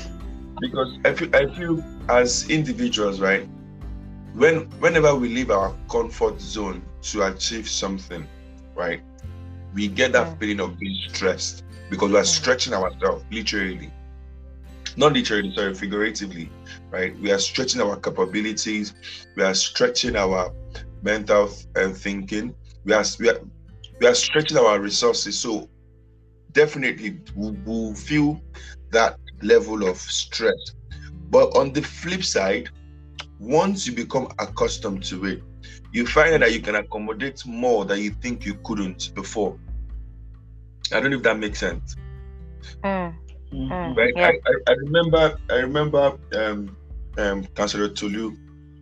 [0.61, 3.47] Because I feel I feel as individuals, right?
[4.33, 8.25] When whenever we leave our comfort zone to achieve something,
[8.73, 9.01] right,
[9.73, 13.91] we get that feeling of being stressed because we are stretching ourselves literally
[14.97, 16.49] not literally, sorry, figuratively,
[16.89, 17.17] right?
[17.19, 18.93] We are stretching our capabilities,
[19.35, 20.51] we are stretching our
[21.01, 23.39] mental and thinking, we are, we are,
[23.99, 25.39] we are stretching our resources.
[25.39, 25.69] So
[26.51, 28.41] definitely we'll, we'll feel
[28.91, 30.73] that level of stress.
[31.29, 32.69] But on the flip side,
[33.39, 35.43] once you become accustomed to it,
[35.91, 39.59] you find that you can accommodate more than you think you couldn't before.
[40.91, 41.95] I don't know if that makes sense.
[42.83, 43.13] Mm.
[43.51, 43.97] Mm-hmm.
[43.97, 44.13] Right.
[44.15, 44.27] Yeah.
[44.27, 46.75] I, I, I, remember I remember um,
[47.17, 48.35] um, Councillor Tulu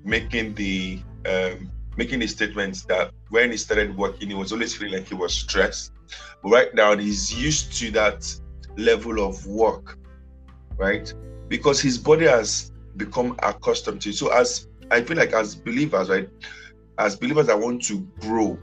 [0.04, 4.94] making the um, making the statements that when he started working, he was always feeling
[4.94, 5.92] like he was stressed.
[6.44, 8.34] But right now, he's used to that
[8.78, 9.98] level of work,
[10.78, 11.12] right?
[11.48, 14.16] Because his body has become accustomed to it.
[14.16, 16.30] So, as I feel like as believers, right,
[16.98, 18.58] as believers that want to grow,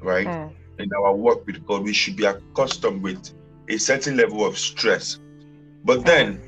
[0.00, 0.52] right, mm.
[0.78, 3.34] in our work with God, we should be accustomed with
[3.68, 5.18] a certain level of stress.
[5.84, 6.40] But then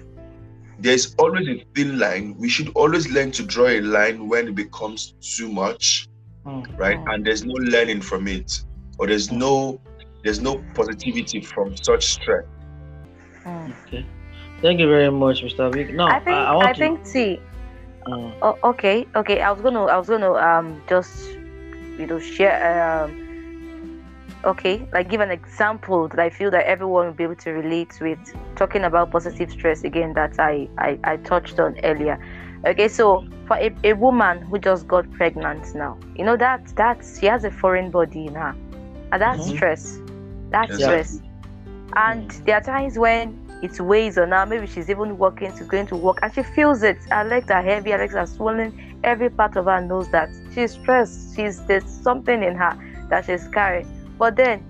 [0.78, 2.36] there's always a thin line.
[2.38, 6.08] We should always learn to draw a line when it becomes too much,
[6.44, 6.76] mm-hmm.
[6.76, 6.98] right?
[7.06, 8.62] And there's no learning from it,
[8.98, 9.80] or there's no
[10.24, 12.44] there's no positivity from such stress.
[13.44, 13.72] Mm.
[13.86, 14.06] Okay.
[14.60, 15.72] Thank you very much, Mr.
[15.72, 15.94] Vic.
[15.94, 16.78] No, I think I, I, I to...
[16.78, 17.38] think see,
[18.06, 18.32] Mm.
[18.40, 19.40] Oh, okay, okay.
[19.40, 21.32] I was gonna, I was gonna, um, just,
[21.98, 23.25] you know, share, um,
[24.46, 27.98] okay, like give an example that I feel that everyone will be able to relate
[28.00, 28.18] with.
[28.56, 32.18] Talking about positive stress again, that I, I, I touched on earlier.
[32.66, 37.18] Okay, so for a, a woman who just got pregnant now, you know that that's
[37.20, 38.56] she has a foreign body in her,
[39.12, 39.48] and that's Mhm.
[39.48, 40.02] stress.
[40.50, 40.78] That's Yeah.
[40.78, 41.22] stress.
[41.96, 44.46] And there are times when it weighs on her.
[44.46, 46.98] Maybe she's even walking to going to work, and she feels it.
[47.10, 47.90] Her legs are heavy.
[47.92, 48.74] Her legs are swollen.
[49.04, 51.34] Every part of her knows that she's stressed.
[51.36, 52.76] She's there's something in her
[53.10, 53.86] that she's carrying.
[54.18, 54.62] But then,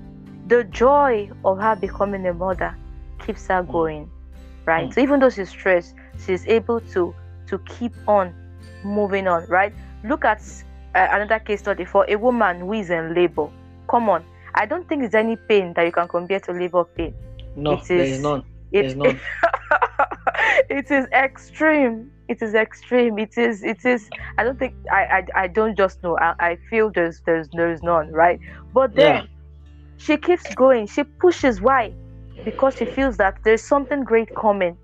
[0.48, 2.76] the joy of her becoming a mother
[3.24, 4.10] keeps her going,
[4.64, 4.88] right?
[4.88, 4.94] Mm.
[4.94, 7.14] So even though she's stressed, she's able to
[7.48, 8.34] to keep on
[8.84, 9.72] moving on, right?
[10.04, 10.40] Look at
[10.94, 13.48] uh, another case study for a woman who is in labor.
[13.88, 17.14] Come on, I don't think there's any pain that you can compare to labor pain.
[17.56, 18.44] No, It there is- is none.
[18.72, 19.20] It, There's none.
[20.68, 22.10] it is extreme.
[22.28, 23.18] It is extreme.
[23.18, 23.62] It is.
[23.62, 24.10] It is.
[24.38, 24.74] I don't think.
[24.92, 25.04] I.
[25.36, 26.18] I, I don't just know.
[26.18, 28.10] I, I feel there's there's there's none.
[28.10, 28.40] Right.
[28.74, 29.26] But then Yeah.
[29.96, 30.86] She keeps going.
[30.86, 31.60] She pushes.
[31.60, 31.94] Why?
[32.44, 34.78] Because she feels that there's something great coming.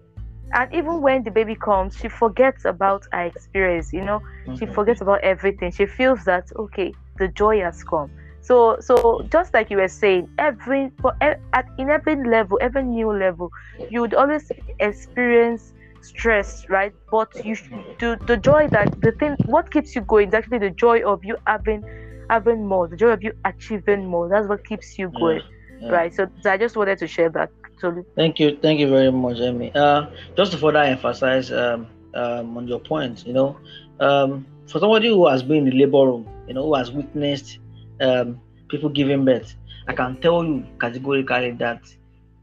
[0.55, 3.93] And even when the baby comes, she forgets about her experience.
[3.93, 4.21] You know,
[4.55, 4.67] she Mhm.
[4.67, 5.71] forgets about everything.
[5.73, 8.11] She feels that okay, the joy has come.
[8.41, 13.11] So, so just like you were saying, every for at in every level, every new
[13.13, 13.51] level,
[13.89, 16.93] you would always experience stress, right?
[17.11, 17.57] But you
[17.99, 21.21] the the joy that the thing what keeps you going is actually the joy of
[21.25, 21.85] you having
[22.33, 24.29] having more, the joy of you achieving more.
[24.29, 25.43] That's what keeps you going,
[25.81, 25.91] Yeah.
[25.97, 26.13] right?
[26.15, 27.51] So, so I just wanted to share that.
[27.81, 29.71] So Thank you, thank you very much, Amy.
[29.75, 33.57] Uh, just to further emphasize um, um, on your point, you know,
[34.01, 37.59] um, for somebody who has been in the labor room, you know, who has witnessed
[38.01, 38.41] um,
[38.71, 39.55] people giving birth,
[39.89, 41.81] I can tell you categorically that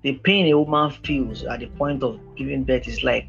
[0.04, 3.28] the pain a woman feels at the point of giving birth is like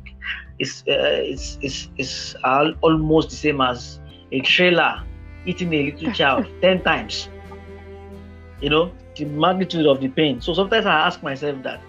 [0.58, 4.00] it's uh, it's it's it's al- almost the same as
[4.32, 5.02] a trailer
[5.46, 7.28] eating a little child ten times.
[8.60, 10.40] You know the magnitude of the pain.
[10.40, 11.80] So sometimes I ask myself that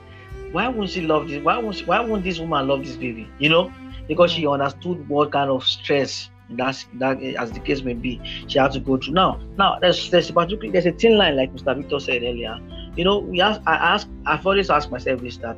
[0.52, 1.44] why won't she love this?
[1.44, 3.28] Why won't she, why won't this woman love this baby?
[3.40, 3.74] You know,
[4.08, 4.54] because she mm.
[4.54, 8.80] understood what kind of stress that's that as the case may be, she had to
[8.80, 9.14] go through.
[9.14, 11.78] Now, now there's there's a particular there's a thin line like Mr.
[11.78, 12.60] Victor said earlier.
[12.96, 15.58] You know, we ask I ask I've always asked myself this that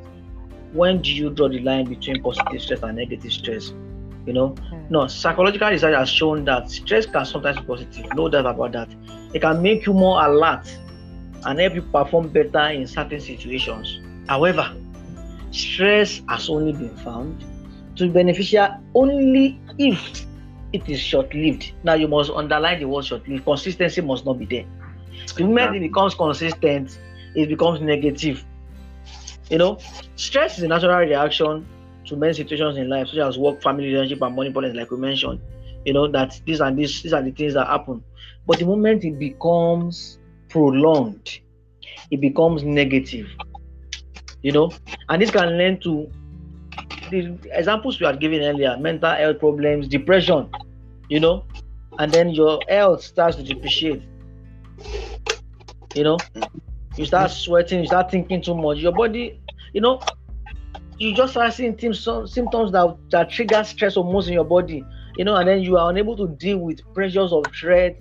[0.74, 3.74] when do you draw the line between positive stress and negative stress?
[4.26, 4.86] You know, hmm.
[4.90, 8.90] no psychological research has shown that stress can sometimes be positive, no doubt about that.
[9.34, 10.66] It can make you more alert
[11.46, 14.00] and help you perform better in certain situations.
[14.28, 14.74] However,
[15.52, 17.44] stress has only been found
[17.98, 20.26] to be beneficial only if
[20.72, 21.74] it is short-lived.
[21.84, 23.44] Now you must underline the word short-lived.
[23.44, 24.66] Consistency must not be there.
[25.36, 26.98] The moment it becomes consistent,
[27.36, 28.44] it becomes negative.
[29.50, 29.78] You know,
[30.16, 31.66] stress is a natural reaction
[32.06, 34.98] to many situations in life, such as work, family, relationship, and money problems, like we
[34.98, 35.40] mentioned.
[35.86, 38.04] You know that these and these, these are the things that happen.
[38.48, 41.40] But the moment it becomes prolonged,
[42.12, 43.28] it becomes negative.
[44.42, 44.72] You know,
[45.10, 46.10] and this can lead to
[47.10, 50.50] the examples we had given earlier: mental health problems, depression.
[51.10, 51.46] You know,
[52.00, 54.02] and then your health starts to depreciate.
[55.96, 56.18] You know,
[56.98, 58.80] you start sweating, you start thinking too much.
[58.80, 59.40] Your body,
[59.74, 60.02] you know,
[61.00, 65.36] you just start seeing symptoms, that, that trigger stress hormones in your body, you know,
[65.36, 67.96] and then you are unable to deal with pressures of threat,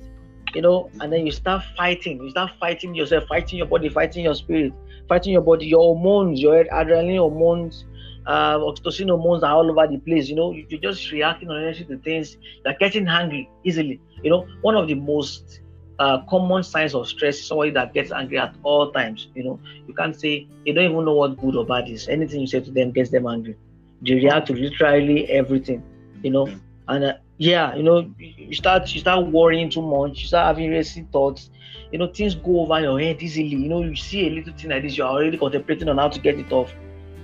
[0.54, 2.20] you know, and then you start fighting.
[2.22, 4.72] You start fighting yourself, fighting your body, fighting your spirit,
[5.08, 7.84] fighting your body, your hormones, your adrenaline hormones,
[8.26, 10.28] uh, oxytocin hormones are all over the place.
[10.28, 12.36] You know, you- you're just reacting on energy to things.
[12.64, 14.00] You're getting hungry easily.
[14.22, 15.60] You know, one of the most
[15.98, 19.28] uh, common signs of stress is somebody that gets angry at all times.
[19.34, 22.08] You know, you can't say they don't even know what good or bad is.
[22.08, 23.56] Anything you say to them gets them angry.
[24.00, 25.84] They react to literally everything.
[26.22, 26.54] You know,
[26.88, 30.20] and uh, yeah, you know, you you start you start worrying too much.
[30.22, 31.50] You start having racing thoughts.
[31.90, 33.48] You know, things go over your head easily.
[33.56, 36.08] You know, you see a little thing like this, you are already contemplating on how
[36.08, 36.74] to get it off.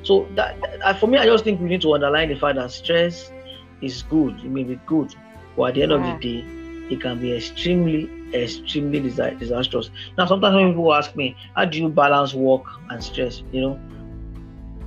[0.02, 2.56] So that, that- uh, for me, I just think we need to underline the fact
[2.56, 3.32] that stress
[3.80, 4.40] is good.
[4.42, 5.14] It may be good,
[5.56, 6.48] but at the end of the day,
[6.88, 9.90] it can be extremely, extremely disa- disastrous.
[10.16, 13.42] Now, sometimes when people ask me, how do you balance work and stress?
[13.52, 13.82] You know,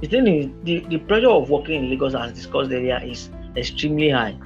[0.01, 4.09] the thing is, the, the pressure of working in Lagos, as discussed earlier, is extremely
[4.09, 4.39] high.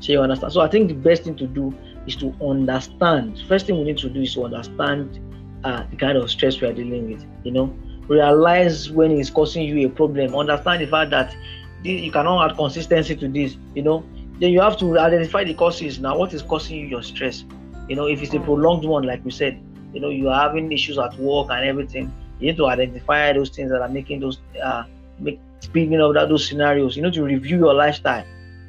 [0.00, 0.52] So you understand.
[0.52, 3.38] So I think the best thing to do is to understand.
[3.48, 5.18] First thing we need to do is to understand
[5.64, 7.24] uh, the kind of stress we are dealing with.
[7.44, 7.78] You know,
[8.08, 10.34] realize when it's causing you a problem.
[10.34, 11.34] Understand the fact that
[11.82, 13.56] you cannot add consistency to this.
[13.74, 16.00] You know, then you have to identify the causes.
[16.00, 17.44] Now, what is causing you your stress?
[17.92, 18.46] You know, if it's a Mm.
[18.48, 19.58] prolonged one, like we said,
[19.92, 22.12] you know, you are having issues at work and everything.
[22.38, 24.84] You need to identify those things that are making those uh
[25.18, 26.96] make speaking of that those scenarios.
[26.96, 28.24] You know, to review your lifestyle.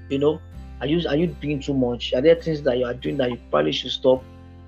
[0.10, 0.42] You know,
[0.82, 2.14] Are you are you doing too much?
[2.16, 4.26] Are there things that you are doing that you probably should stop?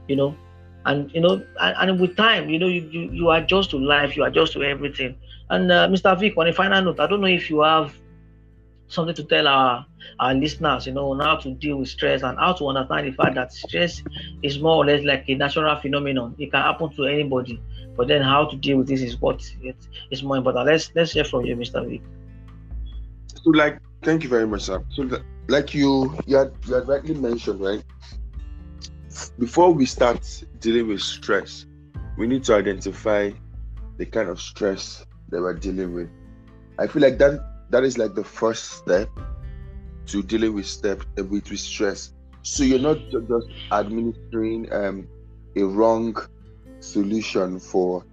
[0.08, 0.39] You know,
[0.86, 4.16] and you know, and, and with time, you know, you, you you adjust to life,
[4.18, 5.16] you adjust to everything.
[5.49, 6.16] And uh, Mr.
[6.16, 7.93] Vic, on a final note, I don't know if you have
[8.88, 9.86] something to tell our
[10.20, 13.12] our listeners, you know, on how to deal with stress and how to understand the
[13.12, 14.04] fact that stress
[14.44, 16.36] is more or less like a natural phenomenon.
[16.38, 17.62] It can happen to anybody,
[17.96, 19.76] but then how to deal with this is what it
[20.12, 20.66] is more important.
[20.66, 21.88] Let's let's hear from you, Mr.
[21.88, 22.02] Vic.
[23.44, 24.84] So, like, thank you very much, sir.
[24.92, 25.10] So,
[25.48, 27.84] like you you had you had rightly mentioned, right?
[29.40, 31.66] Before we start dealing with stress,
[32.18, 33.32] we need to identify
[33.98, 36.10] the kind of stress that we're dealing with.
[36.78, 39.09] I feel like that that is like the first step
[40.07, 42.13] to dealing with step uh, with, with stress.
[42.43, 45.07] So you're not just administering um,
[45.55, 46.16] a wrong
[46.80, 48.05] solution for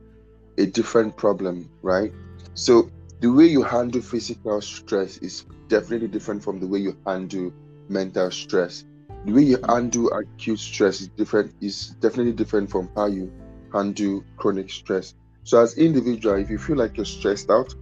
[0.59, 2.13] a different problem, right?
[2.55, 2.91] So
[3.21, 7.53] the way you handle physical stress is definitely different from the way you handle
[7.89, 8.85] mental stress.
[9.25, 13.31] The way you handle acute stress is different is definitely different from how you
[13.73, 15.15] handle chronic stress.
[15.45, 17.75] So as individual, if you feel like you're stressed out,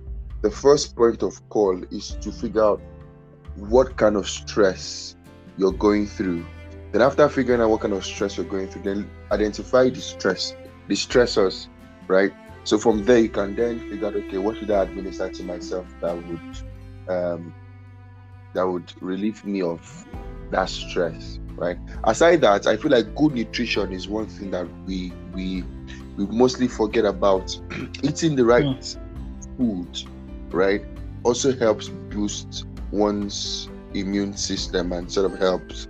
[0.43, 2.80] the first point of call is to figure out
[3.57, 5.16] what kind of stress
[5.59, 6.45] you're going through.
[6.93, 10.55] Then after figuring out what kind of stress you're going through, then identify the stress,
[10.88, 11.68] the stressors,
[12.09, 12.32] right?
[12.64, 15.86] So from there you can then figure out, okay, what should I administer to myself
[16.01, 16.57] that would
[17.09, 17.55] um,
[18.55, 20.07] that would relieve me of
[20.51, 21.78] that stress, right?
[22.05, 25.64] Aside that, I feel like good nutrition is one thing that we we
[26.16, 27.57] we mostly forget about.
[28.03, 28.99] Eating the right mm.
[29.57, 30.11] food
[30.53, 30.82] right,
[31.24, 35.88] also helps boost one's immune system and sort of helps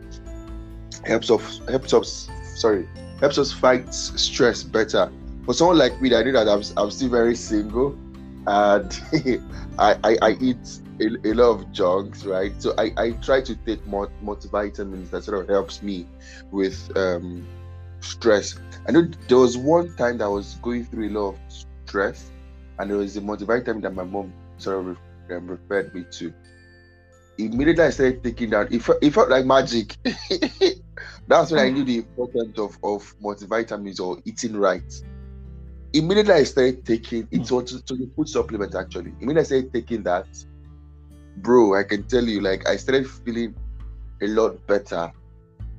[1.05, 2.89] helps us helps us sorry
[3.21, 5.11] helps us fight stress better.
[5.45, 7.97] For someone like me, I know that I'm, I'm still very single,
[8.47, 9.01] and
[9.79, 12.53] I, I, I eat a, a, lot of jugs, right?
[12.61, 16.07] So I, I try to take more multivitamins that sort of helps me
[16.51, 17.47] with um,
[18.01, 18.59] stress.
[18.89, 21.39] I know there was one time that I was going through a lot of
[21.87, 22.31] stress,
[22.79, 24.97] and there was a multivitamin that my mom sort of
[25.31, 26.33] um, referred me to.
[27.39, 28.73] Immediately I started taking that.
[28.73, 29.97] It, it felt like magic.
[31.29, 34.93] That's when I knew the importance of, of multivitamins or eating right.
[35.93, 39.13] Immediately I started taking it was to the food supplement actually.
[39.21, 40.27] Immediately I started taking that,
[41.39, 41.75] bro.
[41.75, 43.55] I can tell you, like I started feeling
[44.23, 45.13] a lot better.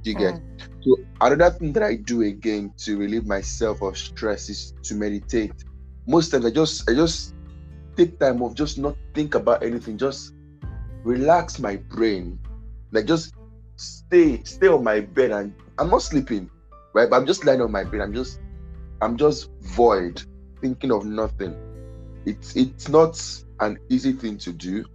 [0.03, 0.83] You get mm.
[0.83, 5.53] so another thing that I do again to relieve myself of stress is to meditate.
[6.07, 7.35] Most times I just I just
[8.01, 10.33] take time of just not think about anything, just
[11.03, 12.39] relax my brain.
[12.91, 13.35] Like just
[13.75, 16.49] stay, stay on my bed and I'm not sleeping,
[16.93, 17.09] right?
[17.09, 18.01] But I'm just lying on my bed.
[18.01, 18.39] I'm just
[19.01, 20.23] I'm just void,
[20.61, 21.55] thinking of nothing.
[22.25, 23.21] It's it's not
[23.59, 24.85] an easy thing to do,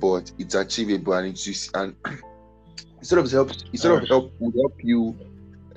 [0.00, 4.32] but it's achievable and it's just and it sort of helps it sort of help
[4.40, 5.16] will help you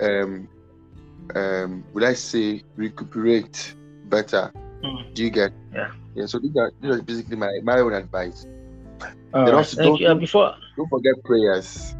[0.00, 0.48] um
[1.34, 3.74] um would I say recuperate
[4.08, 4.52] better.
[4.82, 5.14] Mm.
[5.14, 8.46] Do you get yeah yeah, so these are, these are basically my, my own advice.
[9.32, 10.08] Then also don't, you.
[10.08, 11.94] Uh, before don't forget prayers.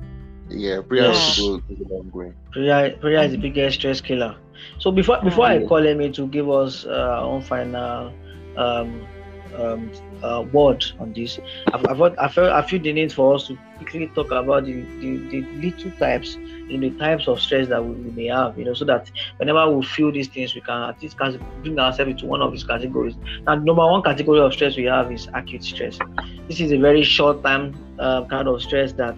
[0.49, 1.45] Yeah, prayers yeah.
[1.45, 2.33] go, go a long way.
[2.53, 4.37] Prayer, prayer is the biggest stress killer.
[4.79, 8.13] So before before I call Amy to give us uh, our own final
[8.57, 9.07] um,
[9.55, 9.91] um,
[10.23, 11.39] uh, word on this.
[11.73, 15.41] I've, I've, I feel the need for us to quickly talk about the, the, the
[15.61, 16.39] little types,
[16.69, 19.71] know, the types of stress that we, we, may have, you know, so that whenever
[19.71, 23.15] we feel these things, we can at least bring ourselves into one of these categories.
[23.47, 25.99] Now, number one category of stress we have is acute stress.
[26.49, 29.17] This is a very short time uh, kind of stress that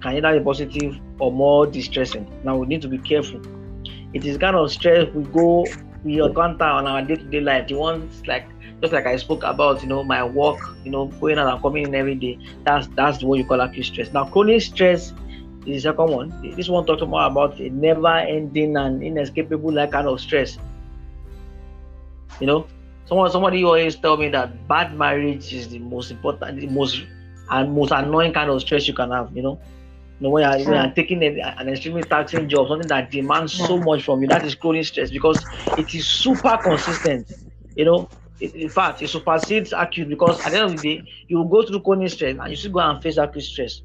[0.00, 2.26] can either be positive or more distressing.
[2.44, 3.40] Now, we need to be careful.
[4.12, 5.66] It is kind of stress we go
[6.04, 7.68] we encounter on our day-to-day life.
[7.68, 8.46] The ones like
[8.80, 11.86] just like I spoke about, you know, my work, you know, going out and coming
[11.86, 12.38] in every day.
[12.64, 14.12] That's that's what you call acute stress.
[14.12, 15.12] Now, chronic stress
[15.66, 16.34] is the second one.
[16.56, 20.58] This one talks more about a never-ending and inescapable like kind of stress.
[22.40, 22.70] You know,
[23.04, 27.02] someone somebody always tell me that bad marriage is the most important, the most
[27.48, 29.30] and most annoying kind of stress you can have.
[29.34, 29.60] You know,
[30.18, 33.78] you know when you're, you're taking a, an extremely taxing job, something that demands so
[33.78, 35.46] much from you, that is chronic stress because
[35.76, 37.28] it is super consistent.
[37.74, 38.10] You know,
[38.40, 41.62] in fact, it supersedes acute because at the end of the day, you will go
[41.66, 43.82] through chronic stress and you still go and face acute stress.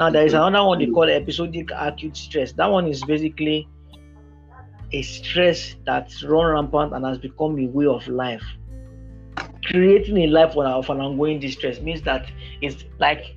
[0.00, 0.48] Now, there is mm-hmm.
[0.48, 2.52] another one they call episodic acute stress.
[2.52, 3.68] That one is basically
[4.92, 8.42] a stress that's run rampant and has become a way of life.
[9.66, 12.32] Creating a life of an ongoing distress means that
[12.62, 13.36] it's like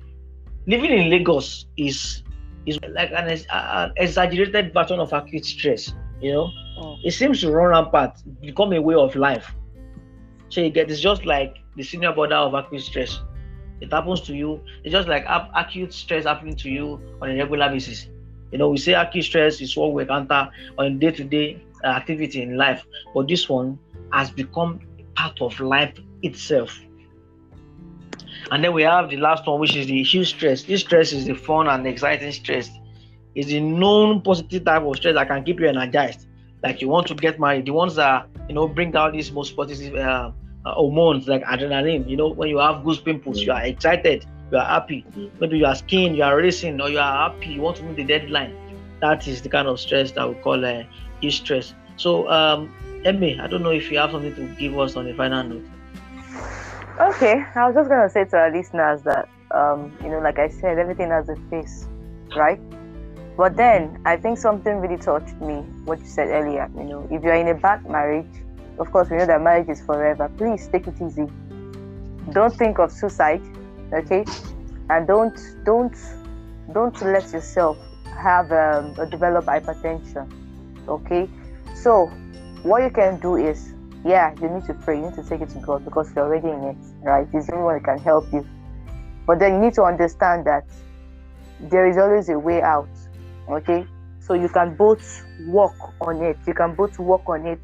[0.66, 2.22] living in Lagos is
[2.64, 5.92] is like an, an exaggerated version of acute stress.
[6.18, 6.96] You know, oh.
[7.04, 9.54] it seems to run rampant, become a way of life.
[10.48, 13.20] So you get it's just like the senior brother of acute stress.
[13.84, 14.60] It happens to you.
[14.82, 18.08] It's just like acute stress happening to you on a regular basis.
[18.50, 22.56] You know, we say acute stress is what we encounter on day-to-day uh, activity in
[22.56, 23.78] life, but this one
[24.12, 24.80] has become
[25.14, 26.80] part of life itself.
[28.50, 30.66] And then we have the last one, which is the eustress.
[30.66, 32.70] This stress is the fun and exciting stress.
[33.34, 36.26] It's the known positive type of stress that can keep you energized.
[36.62, 37.66] Like you want to get married.
[37.66, 40.30] The ones that you know bring out these most positive uh,
[40.64, 42.08] uh, hormones like adrenaline.
[42.08, 45.06] You know, when you have goose pimples, you are excited, you are happy.
[45.40, 47.96] Maybe you are skiing, you are racing, or you are happy, you want to meet
[47.96, 48.54] the deadline.
[49.00, 50.84] That is the kind of stress that we call uh,
[51.20, 51.74] heat stress.
[51.96, 55.14] So, um, Emmy, I don't know if you have something to give us on the
[55.14, 55.64] final note.
[57.00, 60.48] Okay, I was just gonna say to our listeners that um, you know, like I
[60.48, 61.88] said, everything has a face,
[62.36, 62.60] right?
[63.36, 66.70] But then I think something really touched me, what you said earlier.
[66.76, 68.43] You know, if you're in a bad marriage,
[68.78, 70.30] of course we know that marriage is forever.
[70.36, 71.26] Please take it easy.
[72.32, 73.42] Don't think of suicide,
[73.92, 74.24] okay?
[74.90, 75.96] And don't don't
[76.72, 80.30] don't let yourself have um, develop hypertension,
[80.88, 81.28] okay?
[81.74, 82.06] So
[82.62, 85.48] what you can do is yeah, you need to pray, you need to take it
[85.50, 87.26] to God because you're already in it, right?
[87.32, 88.46] He's the only one can help you.
[89.26, 90.64] But then you need to understand that
[91.58, 92.88] there is always a way out,
[93.48, 93.86] okay?
[94.20, 96.36] So you can both work on it.
[96.46, 97.60] You can both work on it,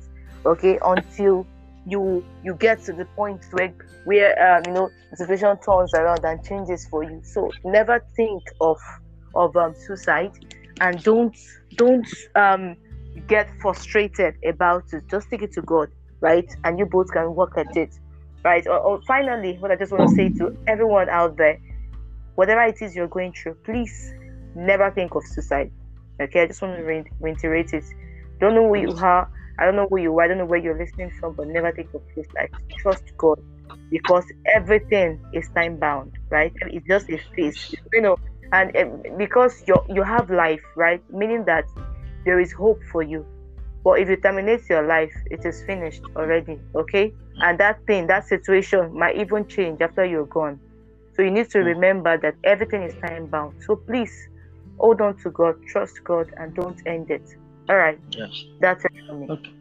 [0.46, 1.46] okay, until
[1.86, 3.74] you you get to the point where
[4.04, 7.20] where um, you know the situation turns around and changes for you.
[7.24, 8.78] So never think of
[9.34, 10.32] of um, suicide,
[10.80, 11.36] and don't
[11.76, 12.76] don't um,
[13.26, 15.04] get frustrated about it.
[15.10, 15.88] Just take it to God
[16.20, 16.48] right?
[16.64, 17.98] And you both can work at it,
[18.44, 18.66] right?
[18.66, 21.58] Or, or finally, what I just want to say to everyone out there,
[22.34, 24.14] whatever it is you're going through, please
[24.54, 25.70] never think of suicide.
[26.20, 27.84] Okay, I just want to re- reiterate it.
[28.40, 29.30] Don't know who you are.
[29.60, 30.24] I don't know who you are.
[30.24, 33.40] I don't know where you're listening from, but never take think of like Trust God,
[33.90, 36.52] because everything is time bound, right?
[36.62, 38.16] It's just a phase, you know.
[38.52, 38.86] And uh,
[39.18, 41.02] because you you have life, right?
[41.10, 41.66] Meaning that
[42.24, 43.24] there is hope for you
[43.84, 46.58] but if you terminate your life, it is finished already.
[46.74, 47.12] Okay?
[47.40, 50.60] And that thing, that situation might even change after you're gone.
[51.14, 53.54] So you need to remember that everything is time bound.
[53.66, 54.12] So please
[54.78, 57.22] hold on to God, trust God, and don't end it.
[57.70, 58.00] All right.
[58.10, 58.46] Yes.
[58.60, 59.28] That's it for me.
[59.30, 59.54] Okay.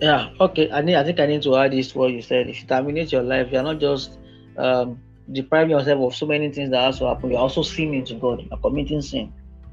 [0.00, 0.30] Yeah.
[0.40, 0.72] Okay.
[0.72, 0.96] I need.
[0.96, 2.48] I think I need to add this to what you said.
[2.48, 4.18] If you terminate your life, you're not just
[4.56, 4.98] um,
[5.30, 7.30] depriving yourself of so many things that also happen.
[7.30, 8.46] You're also sinning to God.
[8.48, 9.30] You're committing sin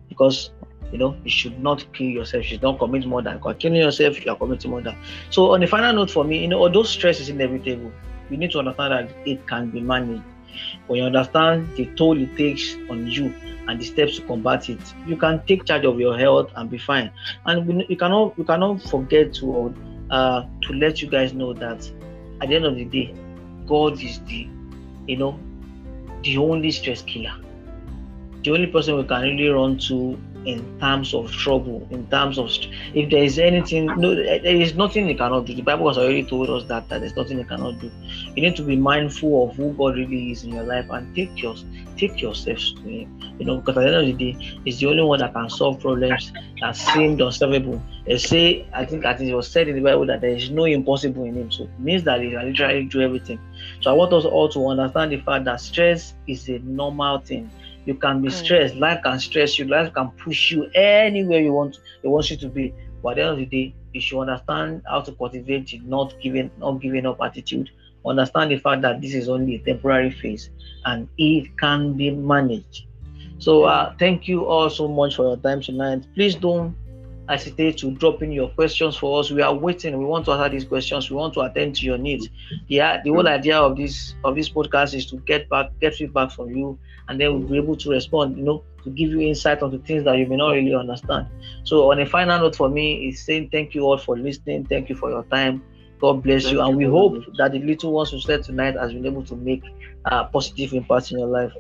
[0.10, 0.52] because
[0.92, 2.44] you know, you should not kill yourself.
[2.44, 3.34] You should not commit murder.
[3.34, 4.96] Because killing yourself, you are committing murder.
[5.30, 7.92] So, on the final note for me, you know, although stress is inevitable,
[8.30, 10.24] you need to understand that it can be managed.
[10.88, 13.34] When you understand the toll it takes on you
[13.68, 16.78] and the steps to combat it, you can take charge of your health and be
[16.78, 17.12] fine.
[17.46, 19.74] And you cannot, you cannot forget to,
[20.10, 21.90] uh, to let you guys know that
[22.42, 23.14] at the end of the day,
[23.66, 24.48] God is the,
[25.08, 25.40] you know,
[26.24, 27.34] the only stress killer.
[28.44, 30.18] The only person we can really run to
[30.48, 32.50] in terms of trouble, in terms of
[32.94, 35.54] if there is anything, no, there is nothing you cannot do.
[35.54, 37.92] The Bible has already told us that, that there's nothing you cannot do.
[38.34, 41.42] You need to be mindful of who God really is in your life and take
[41.42, 41.56] your
[41.98, 43.20] take yourself to Him.
[43.40, 45.50] You know, because at the end of the day, it's the only one that can
[45.50, 46.32] solve problems
[46.62, 47.82] that seemed unsolvable.
[48.06, 50.64] They say, I think think it was said in the Bible that there is no
[50.64, 51.52] impossible in Him.
[51.52, 53.40] So it means that He can literally do everything.
[53.82, 57.52] So I want us all to understand the fact that stress is a normal thing
[57.88, 58.34] you can be hmm.
[58.34, 58.76] stressed.
[58.76, 59.66] Life can stress you.
[59.66, 61.80] Life can push you anywhere you want.
[62.04, 62.74] It wants you to be.
[63.02, 66.14] But at the end of the day, you should understand how to cultivate the not
[66.22, 67.70] giving, not giving up attitude.
[68.06, 70.50] Understand the fact that this is only a temporary phase,
[70.86, 72.86] and it can be managed.
[73.40, 76.06] So, uh, thank you all so much for your time tonight.
[76.14, 76.76] Please don't
[77.28, 79.32] hesitate to drop in your questions for us.
[79.32, 79.98] We are waiting.
[79.98, 81.10] We want to answer these questions.
[81.10, 82.30] We want to attend to your needs.
[82.68, 86.32] Yeah, the whole idea of this of this podcast is to get back, get feedback
[86.32, 88.38] from you, and then we'll be able to respond.
[88.38, 91.28] You know, to give you insight onto things that you may not really understand.
[91.64, 94.66] So, on a final note for me, is saying thank you all for listening.
[94.66, 95.64] Thank you for your time.
[96.00, 98.94] God bless thank you, and we hope that the little ones we said tonight has
[98.94, 99.64] been able to make
[100.06, 101.52] a positive impact in your life.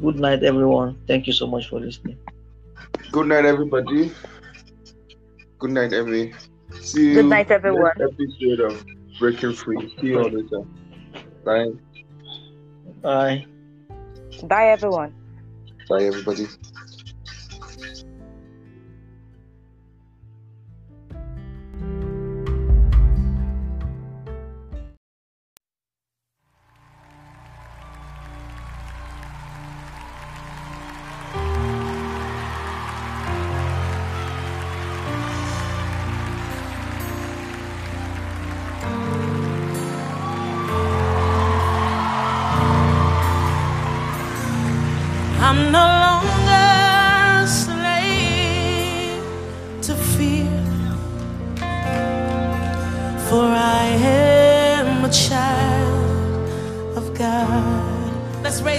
[0.00, 0.98] Good night, everyone.
[1.06, 2.18] Thank you so much for listening.
[3.10, 4.12] Good night, everybody.
[5.66, 6.32] Good night, Emily.
[6.80, 7.14] See you.
[7.14, 7.90] Good night, everyone.
[8.00, 8.86] episode of
[9.18, 9.92] Breaking Free.
[10.00, 10.62] See you all later.
[11.44, 11.72] Bye.
[13.02, 13.46] Bye.
[14.44, 15.12] Bye, everyone.
[15.88, 16.46] Bye, everybody.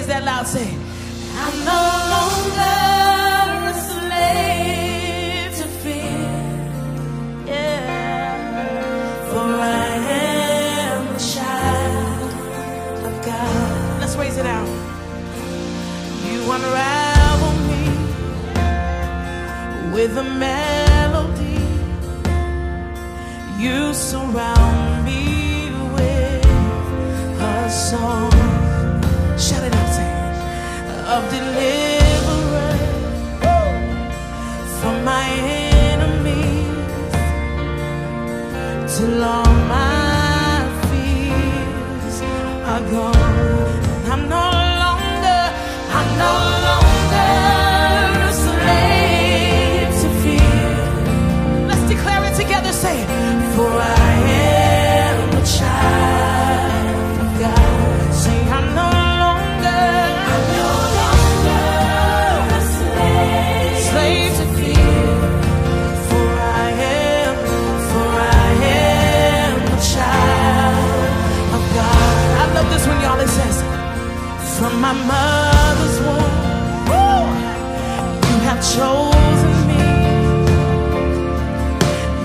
[0.08, 0.70] That loud, say,
[1.36, 1.84] I'm no
[2.16, 2.78] longer
[3.68, 6.30] a slave to fear,
[7.46, 7.84] yeah,
[9.30, 9.90] for I
[10.24, 12.32] am a child
[13.08, 14.00] of God.
[14.00, 14.70] Let's raise it out.
[16.26, 17.84] You unravel me
[19.94, 21.60] with a melody.
[23.62, 26.46] You surround me with
[27.42, 28.37] a song.
[31.10, 32.82] Of deliverance
[34.82, 35.26] from my
[35.94, 36.68] enemies.
[38.94, 39.97] Till all my
[74.88, 76.36] my mother's womb.
[78.28, 79.84] You have chosen me.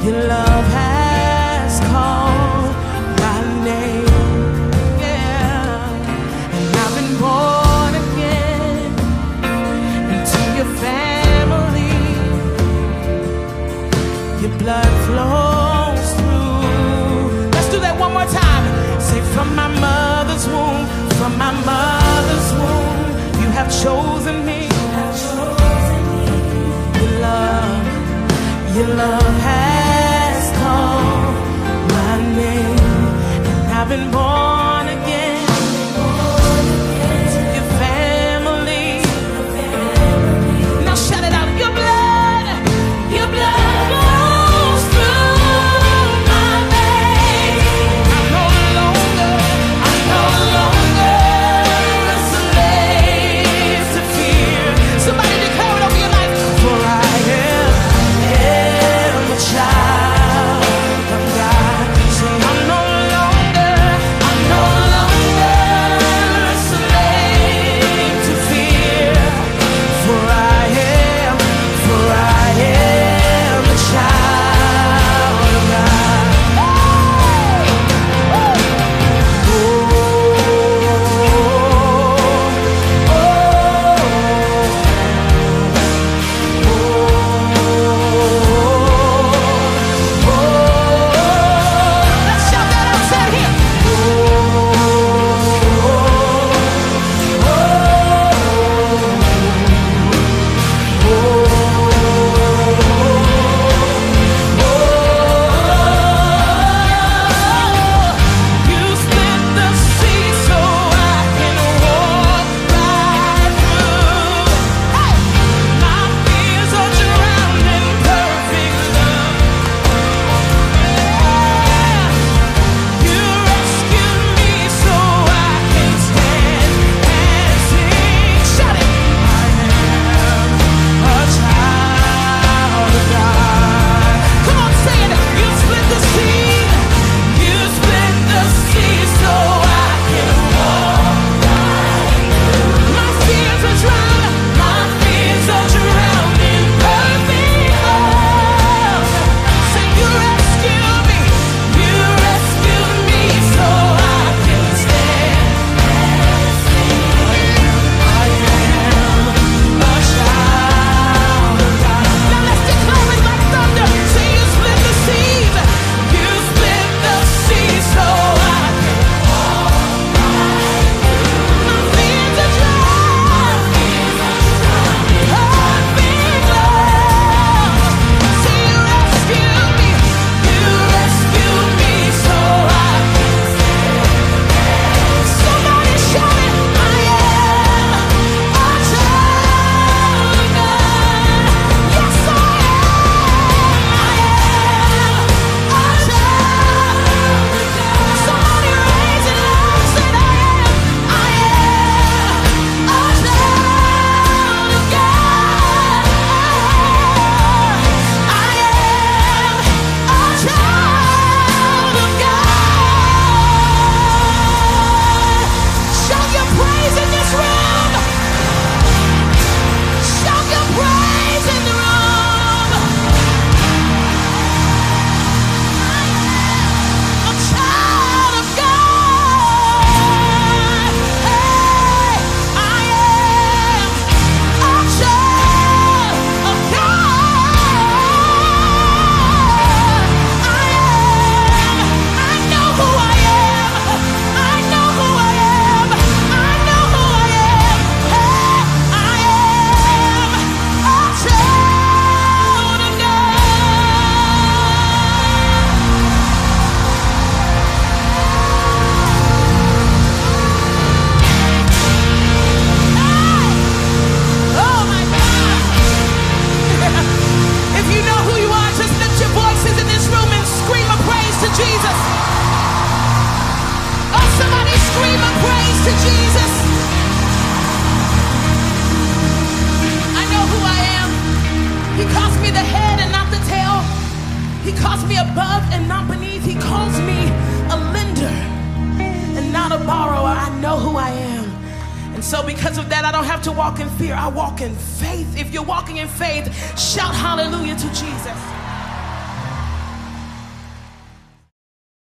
[0.05, 2.73] Your love has called
[3.25, 3.39] my
[3.69, 4.07] name.
[5.03, 6.57] Yeah.
[6.57, 8.93] And I've been born again
[10.15, 11.95] into your family.
[14.41, 15.42] Your blood flows.
[23.83, 24.61] chosen me.
[26.99, 31.35] Your love, your love has called
[31.97, 32.79] my name,
[33.51, 34.32] and I've been born.